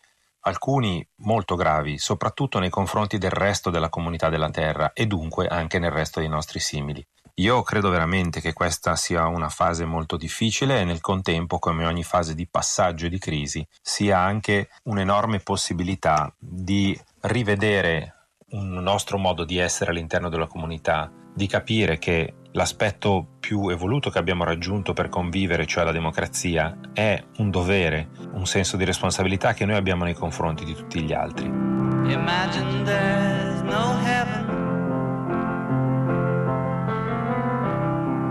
[0.41, 5.79] alcuni molto gravi, soprattutto nei confronti del resto della comunità della Terra e dunque anche
[5.79, 7.03] nel resto dei nostri simili.
[7.37, 12.03] Io credo veramente che questa sia una fase molto difficile e nel contempo, come ogni
[12.03, 19.43] fase di passaggio e di crisi, sia anche un'enorme possibilità di rivedere un nostro modo
[19.43, 25.09] di essere all'interno della comunità, di capire che l'aspetto più evoluto che abbiamo raggiunto per
[25.09, 30.13] convivere, cioè la democrazia, è un dovere, un senso di responsabilità che noi abbiamo nei
[30.13, 31.45] confronti di tutti gli altri.
[31.45, 34.61] Imagine there's no heaven.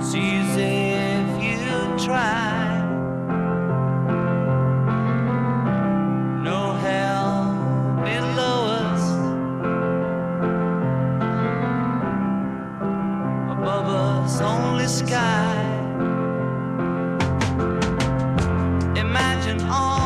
[0.01, 2.72] See if you try.
[14.33, 15.63] its only sky.
[18.97, 20.02] Imagine all.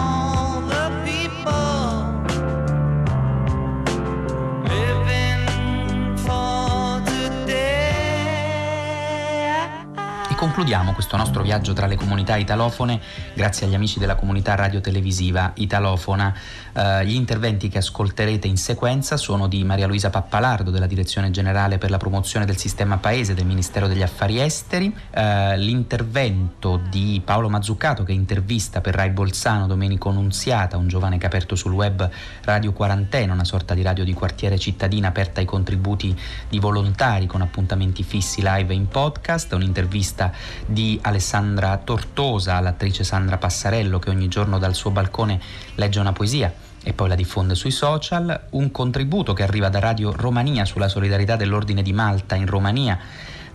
[10.57, 12.99] Concludiamo questo nostro viaggio tra le comunità italofone
[13.35, 16.35] grazie agli amici della comunità radiotelevisiva italofona.
[16.73, 21.77] Uh, gli interventi che ascolterete in sequenza sono di Maria Luisa Pappalardo della Direzione Generale
[21.77, 25.21] per la Promozione del Sistema Paese del Ministero degli Affari Esteri, uh,
[25.57, 31.29] l'intervento di Paolo Mazzuccato che intervista per Rai Bolzano Domenico Nunziata, un giovane che ha
[31.29, 32.09] aperto sul web
[32.45, 37.43] Radio Quarantena, una sorta di radio di quartiere cittadina aperta ai contributi di volontari con
[37.43, 40.33] appuntamenti fissi live in podcast, un'intervista
[40.67, 45.41] di Alessandra Tortosa, l'attrice Sandra Passarello che ogni giorno dal suo balcone
[45.75, 50.13] legge una poesia e poi la diffonde sui social, un contributo che arriva da Radio
[50.15, 52.97] Romania sulla solidarietà dell'Ordine di Malta in Romania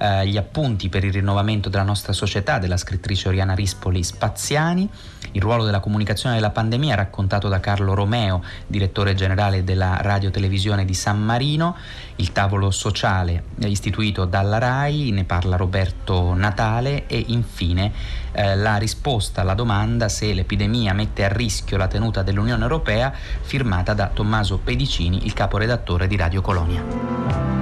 [0.02, 4.89] eh, gli appunti per il rinnovamento della nostra società della scrittrice Oriana Rispoli Spaziani,
[5.34, 10.95] il ruolo della comunicazione della pandemia raccontato da Carlo Romeo, direttore generale della radiotelevisione di
[10.95, 11.76] San Marino,
[12.16, 17.06] il tavolo sociale istituito dalla RAI, ne parla Roberto Natale.
[17.06, 17.91] E infine
[18.32, 23.93] eh, la risposta alla domanda se l'epidemia mette a rischio la tenuta dell'Unione Europea firmata
[23.93, 27.62] da Tommaso Pedicini, il caporedattore di Radio Colonia.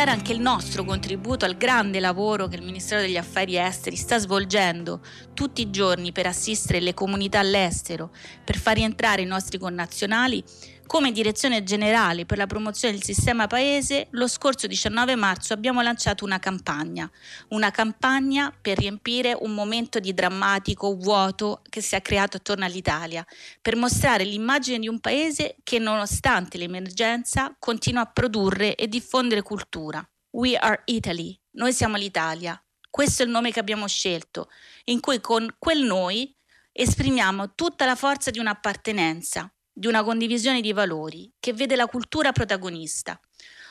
[0.00, 4.16] Dare anche il nostro contributo al grande lavoro che il Ministero degli Affari Esteri sta
[4.18, 5.02] svolgendo
[5.34, 8.10] tutti i giorni per assistere le comunità all'estero,
[8.42, 10.42] per far rientrare i nostri connazionali,
[10.90, 16.24] come direzione generale per la promozione del sistema paese, lo scorso 19 marzo abbiamo lanciato
[16.24, 17.08] una campagna,
[17.50, 23.24] una campagna per riempire un momento di drammatico vuoto che si è creato attorno all'Italia,
[23.62, 30.04] per mostrare l'immagine di un paese che nonostante l'emergenza continua a produrre e diffondere cultura.
[30.30, 32.60] We are Italy, noi siamo l'Italia.
[32.90, 34.48] Questo è il nome che abbiamo scelto,
[34.86, 36.34] in cui con quel noi
[36.72, 42.32] esprimiamo tutta la forza di un'appartenenza, di una condivisione di valori che vede la cultura
[42.32, 43.18] protagonista,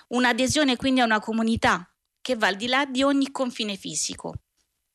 [0.07, 1.88] un'adesione quindi a una comunità
[2.20, 4.34] che va al di là di ogni confine fisico.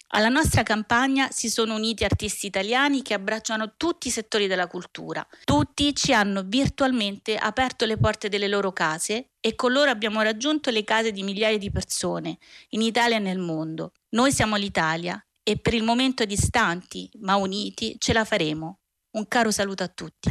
[0.09, 5.25] Alla nostra campagna si sono uniti artisti italiani che abbracciano tutti i settori della cultura.
[5.45, 10.71] Tutti ci hanno virtualmente aperto le porte delle loro case e con loro abbiamo raggiunto
[10.71, 12.39] le case di migliaia di persone
[12.71, 13.93] in Italia e nel mondo.
[14.11, 18.81] Noi siamo l'Italia e per il momento distanti ma uniti ce la faremo.
[19.15, 20.29] Un caro saluto a tutti.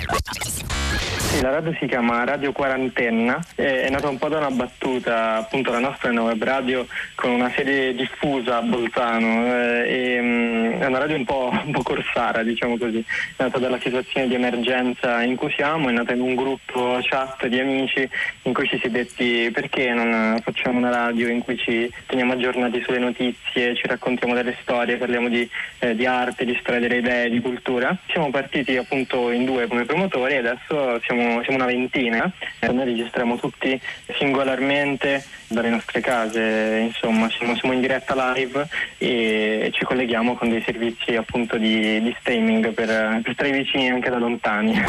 [1.34, 5.71] Sì, la radio si chiama Radio Quarantenna, è nata un po' da una battuta, appunto
[5.71, 10.86] la nostra è una web radio con una sede diffusa a Bolzano, eh, um, è
[10.86, 15.23] una radio un po', un po', corsara, diciamo così, è nata dalla situazione di emergenza
[15.23, 18.07] in cui siamo, è nata in un gruppo chat di amici
[18.43, 22.34] in cui ci si è detti perché non facciamo una radio in cui ci teniamo
[22.34, 26.97] aggiornati sulle notizie, ci raccontiamo delle storie, parliamo di, eh, di arte, di storia delle
[26.97, 27.97] idee, di cultura.
[28.07, 32.86] Siamo partiti appunto in due come promotori e adesso siamo siamo, una ventina, eh, noi
[32.86, 33.80] registriamo tutti
[34.17, 40.61] singolarmente dalle nostre case, insomma siamo, siamo, in diretta live e ci colleghiamo con dei
[40.61, 44.83] servizi appunto di, di streaming per, per stare vicini anche da lontani.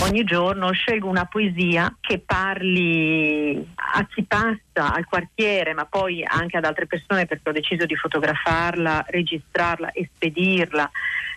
[0.00, 6.56] Ogni giorno scelgo una poesia che parli a chi passa, al quartiere, ma poi anche
[6.56, 10.88] ad altre persone perché ho deciso di fotografarla, registrarla e spedirla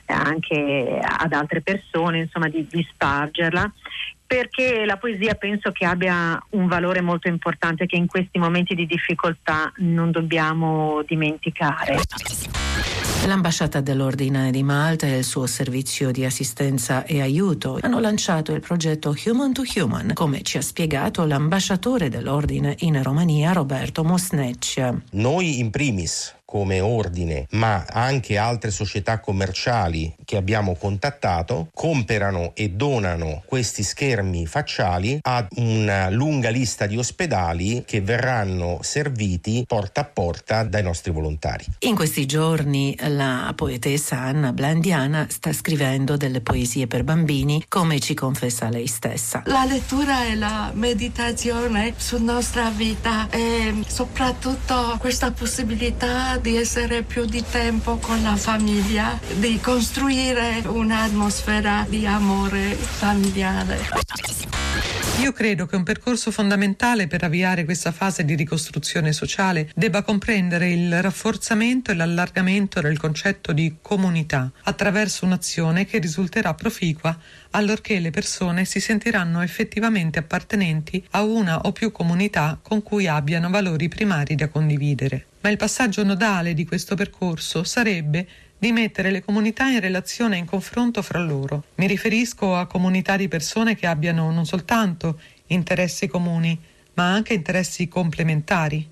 [0.06, 3.72] anche ad altre persone, insomma di, di spargerla
[4.32, 8.86] perché la poesia penso che abbia un valore molto importante che in questi momenti di
[8.86, 12.00] difficoltà non dobbiamo dimenticare.
[13.26, 18.62] L'ambasciata dell'Ordine di Malta e il suo servizio di assistenza e aiuto hanno lanciato il
[18.62, 24.96] progetto Human to Human, come ci ha spiegato l'ambasciatore dell'Ordine in Romania Roberto Mosneccia.
[25.12, 32.72] Noi in primis come ordine, ma anche altre società commerciali che abbiamo contattato, comprano e
[32.72, 40.04] donano questi schermi facciali a una lunga lista di ospedali che verranno serviti porta a
[40.04, 41.64] porta dai nostri volontari.
[41.80, 48.14] In questi giorni la poetessa Anna Blandiana sta scrivendo delle poesie per bambini, come ci
[48.14, 49.44] confessa lei stessa.
[49.46, 57.26] La lettura e la meditazione sulla nostra vita e soprattutto questa possibilità di essere più
[57.26, 63.80] di tempo con la famiglia, di costruire un'atmosfera di amore familiare.
[65.22, 70.72] Io credo che un percorso fondamentale per avviare questa fase di ricostruzione sociale debba comprendere
[70.72, 77.16] il rafforzamento e l'allargamento del concetto di comunità attraverso un'azione che risulterà proficua
[77.52, 83.50] allorché le persone si sentiranno effettivamente appartenenti a una o più comunità con cui abbiano
[83.50, 85.26] valori primari da condividere.
[85.42, 88.28] Ma il passaggio nodale di questo percorso sarebbe
[88.58, 91.64] di mettere le comunità in relazione e in confronto fra loro.
[91.76, 96.58] Mi riferisco a comunità di persone che abbiano non soltanto interessi comuni,
[96.94, 98.88] ma anche interessi complementari.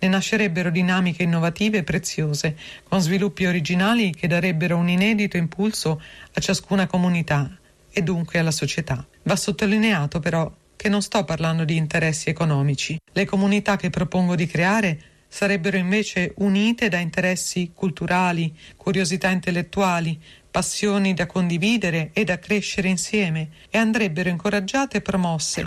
[0.00, 2.56] Ne nascerebbero dinamiche innovative e preziose,
[2.88, 6.02] con sviluppi originali che darebbero un inedito impulso
[6.32, 7.48] a ciascuna comunità
[7.92, 9.06] e dunque alla società.
[9.24, 12.98] Va sottolineato però che non sto parlando di interessi economici.
[13.12, 20.20] Le comunità che propongo di creare sarebbero invece unite da interessi culturali, curiosità intellettuali,
[20.52, 25.64] passioni da condividere e da crescere insieme e andrebbero incoraggiate e promosse.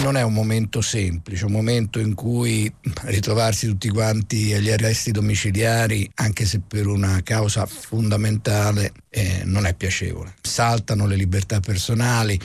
[0.00, 6.08] Non è un momento semplice, un momento in cui ritrovarsi tutti quanti agli arresti domiciliari,
[6.14, 10.36] anche se per una causa fondamentale, eh, non è piacevole.
[10.40, 12.38] Saltano le libertà personali,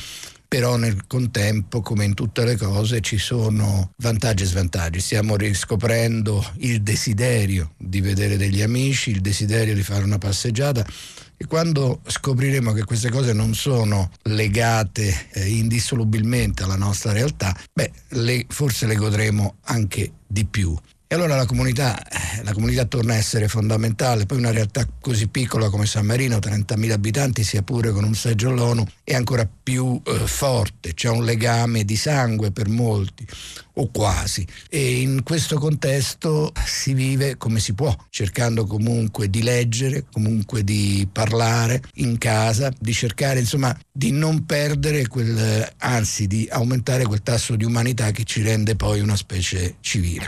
[0.53, 4.99] però nel contempo, come in tutte le cose, ci sono vantaggi e svantaggi.
[4.99, 10.85] Stiamo riscoprendo il desiderio di vedere degli amici, il desiderio di fare una passeggiata
[11.35, 17.91] e quando scopriremo che queste cose non sono legate eh, indissolubilmente alla nostra realtà, beh,
[18.09, 20.77] le, forse le godremo anche di più.
[21.13, 25.27] E allora la comunità, eh, la comunità, torna a essere fondamentale, poi una realtà così
[25.27, 30.01] piccola come San Marino, 30.000 abitanti, sia pure con un seggio all'ONU, è ancora più
[30.03, 33.27] eh, forte, c'è un legame di sangue per molti,
[33.73, 34.45] o quasi.
[34.69, 41.07] E in questo contesto si vive come si può, cercando comunque di leggere, comunque di
[41.11, 47.55] parlare in casa, di cercare insomma di non perdere quel, anzi di aumentare quel tasso
[47.55, 50.27] di umanità che ci rende poi una specie civile.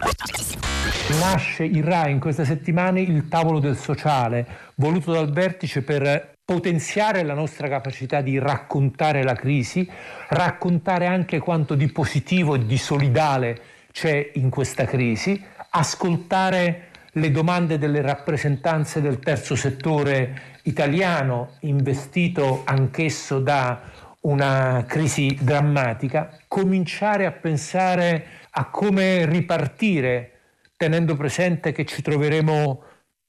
[1.20, 7.24] Nasce in RAI in queste settimane il tavolo del sociale, voluto dal vertice per potenziare
[7.24, 9.90] la nostra capacità di raccontare la crisi,
[10.30, 13.60] raccontare anche quanto di positivo e di solidale
[13.92, 23.40] c'è in questa crisi, ascoltare le domande delle rappresentanze del terzo settore italiano, investito anch'esso
[23.40, 23.82] da
[24.22, 30.32] una crisi drammatica, cominciare a pensare a come ripartire,
[30.78, 32.84] tenendo presente che ci troveremo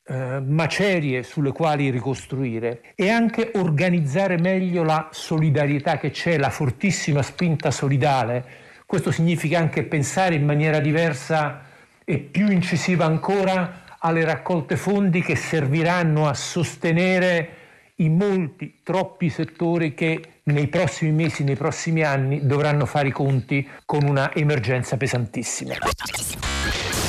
[0.09, 7.23] eh, macerie sulle quali ricostruire e anche organizzare meglio la solidarietà che c'è, la fortissima
[7.23, 8.45] spinta solidale.
[8.87, 11.63] Questo significa anche pensare in maniera diversa
[12.05, 17.49] e più incisiva ancora alle raccolte fondi che serviranno a sostenere
[17.97, 23.69] i molti, troppi settori che nei prossimi mesi, nei prossimi anni dovranno fare i conti
[23.85, 25.75] con una emergenza pesantissima.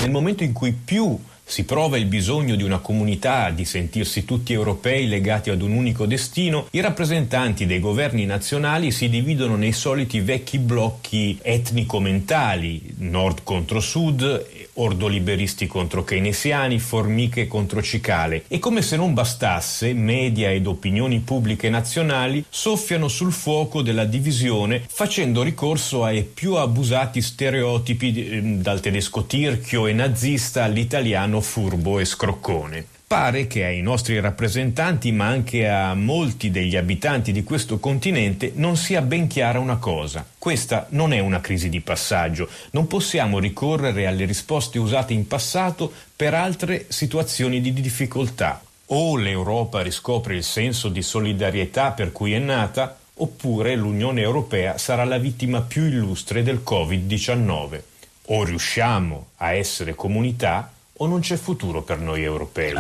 [0.01, 1.15] Nel momento in cui più
[1.49, 6.05] si prova il bisogno di una comunità, di sentirsi tutti europei legati ad un unico
[6.05, 13.79] destino, i rappresentanti dei governi nazionali si dividono nei soliti vecchi blocchi etnico-mentali, nord contro
[13.79, 14.45] sud,
[14.77, 18.43] ordoliberisti contro keynesiani, formiche contro cicale.
[18.47, 24.83] E come se non bastasse, media ed opinioni pubbliche nazionali soffiano sul fuoco della divisione
[24.87, 32.05] facendo ricorso ai più abusati stereotipi eh, dal tedesco tirchio e nazista all'italiano furbo e
[32.05, 32.85] scroccone.
[33.07, 38.75] Pare che ai nostri rappresentanti, ma anche a molti degli abitanti di questo continente, non
[38.75, 40.25] sia ben chiara una cosa.
[40.37, 45.89] Questa non è una crisi di passaggio, non possiamo ricorrere alle risposte usate in passato
[46.13, 48.61] per altre situazioni di difficoltà.
[48.87, 55.05] O l'Europa riscopre il senso di solidarietà per cui è nata, oppure l'Unione Europea sarà
[55.05, 57.81] la vittima più illustre del Covid-19.
[58.25, 62.73] O riusciamo a essere comunità o non c'è futuro per noi europei.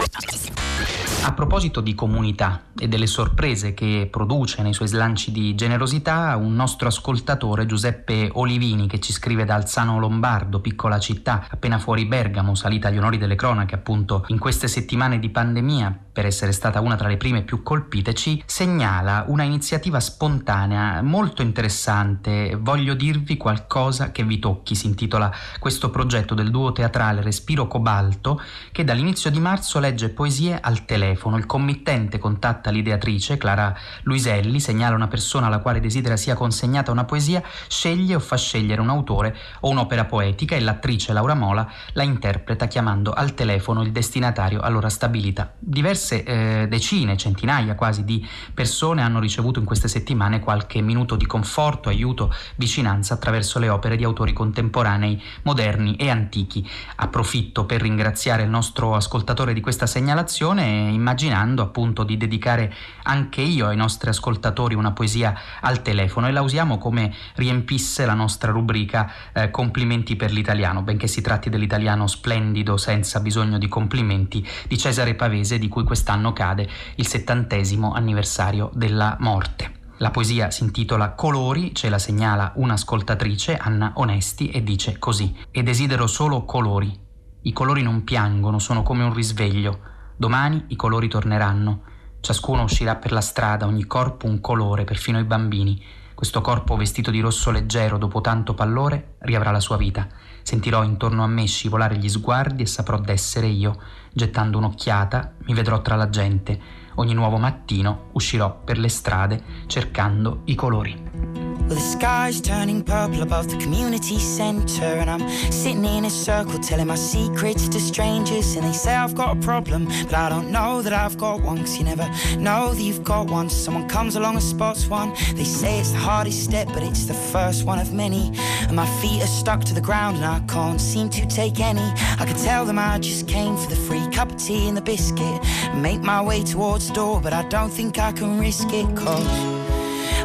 [1.23, 6.55] A proposito di comunità e delle sorprese che produce nei suoi slanci di generosità, un
[6.55, 12.55] nostro ascoltatore, Giuseppe Olivini, che ci scrive da Alzano Lombardo, piccola città appena fuori Bergamo,
[12.55, 16.95] salita agli onori delle cronache appunto in queste settimane di pandemia, per essere stata una
[16.95, 22.57] tra le prime più colpite, ci segnala una iniziativa spontanea molto interessante.
[22.59, 28.41] Voglio dirvi qualcosa che vi tocchi, si intitola questo progetto del duo teatrale Respiro Cobalto,
[28.71, 31.37] che dall'inizio di marzo legge poesie al telefono.
[31.37, 37.05] Il committente contatta l'ideatrice, Clara Luiselli, segnala una persona alla quale desidera sia consegnata una
[37.05, 42.01] poesia, sceglie o fa scegliere un autore o un'opera poetica e l'attrice Laura Mola la
[42.01, 45.53] interpreta chiamando al telefono il destinatario allora stabilita.
[45.59, 51.15] Diverse diverse eh, decine, centinaia quasi di persone hanno ricevuto in queste settimane qualche minuto
[51.15, 56.67] di conforto, aiuto, vicinanza attraverso le opere di autori contemporanei, moderni e antichi.
[56.95, 63.67] Approfitto per ringraziare il nostro ascoltatore di questa segnalazione, immaginando appunto di dedicare anche io
[63.67, 69.11] ai nostri ascoltatori una poesia al telefono e la usiamo come riempisse la nostra rubrica
[69.33, 75.15] eh, Complimenti per l'italiano, benché si tratti dell'italiano splendido senza bisogno di complimenti di Cesare
[75.15, 79.95] Pavese di cui questa quest'anno cade il settantesimo anniversario della morte.
[79.97, 85.63] La poesia si intitola Colori, ce la segnala un'ascoltatrice, Anna Onesti, e dice così: E
[85.63, 86.95] desidero solo colori.
[87.41, 89.79] I colori non piangono, sono come un risveglio.
[90.15, 91.81] Domani i colori torneranno.
[92.19, 95.83] Ciascuno uscirà per la strada, ogni corpo un colore, perfino i bambini.
[96.17, 100.07] Questo corpo vestito di rosso leggero dopo tanto pallore riavrà la sua vita.
[100.41, 103.79] Sentirò intorno a me scivolare gli sguardi e saprò d'essere io.
[104.11, 106.59] Gettando un'occhiata mi vedrò tra la gente.
[106.95, 111.46] Ogni nuovo mattino uscirò per le strade cercando i colori.
[111.67, 116.57] Well, the sky's turning purple above the community centre, and I'm sitting in a circle
[116.59, 118.55] telling my secrets to strangers.
[118.55, 121.57] And they say I've got a problem, but I don't know that I've got one,
[121.57, 123.49] cause you never know that you've got one.
[123.49, 125.13] Someone comes along and spots one.
[125.35, 128.31] They say it's the hardest step, but it's the first one of many.
[128.67, 131.91] And my feet are stuck to the ground, and I can't seem to take any.
[132.17, 134.81] I could tell them I just came for the free cup of tea and the
[134.81, 135.41] biscuit,
[135.75, 139.76] make my way towards the door, but I don't think I can risk it, cause.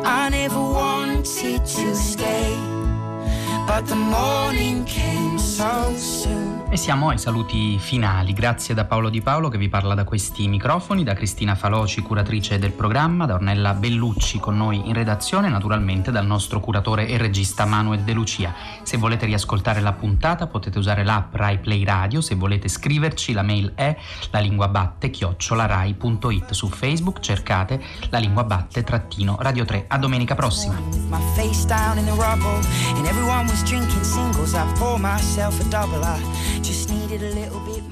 [0.04, 2.56] I never wanted to stay,
[3.66, 6.61] but the morning came so soon.
[6.72, 8.32] E siamo ai saluti finali.
[8.32, 12.58] Grazie da Paolo Di Paolo che vi parla da questi microfoni, da Cristina Faloci, curatrice
[12.58, 17.18] del programma, da Ornella Bellucci con noi in redazione e naturalmente dal nostro curatore e
[17.18, 18.54] regista Manuel De Lucia.
[18.84, 23.42] Se volete riascoltare la puntata potete usare l'app Rai Play Radio, se volete scriverci la
[23.42, 23.94] mail è
[24.30, 29.84] la lingua batte chiocciolarai.it su Facebook cercate la lingua batte trattino Radio 3.
[29.88, 30.80] A domenica prossima.
[36.92, 37.91] needed a little bit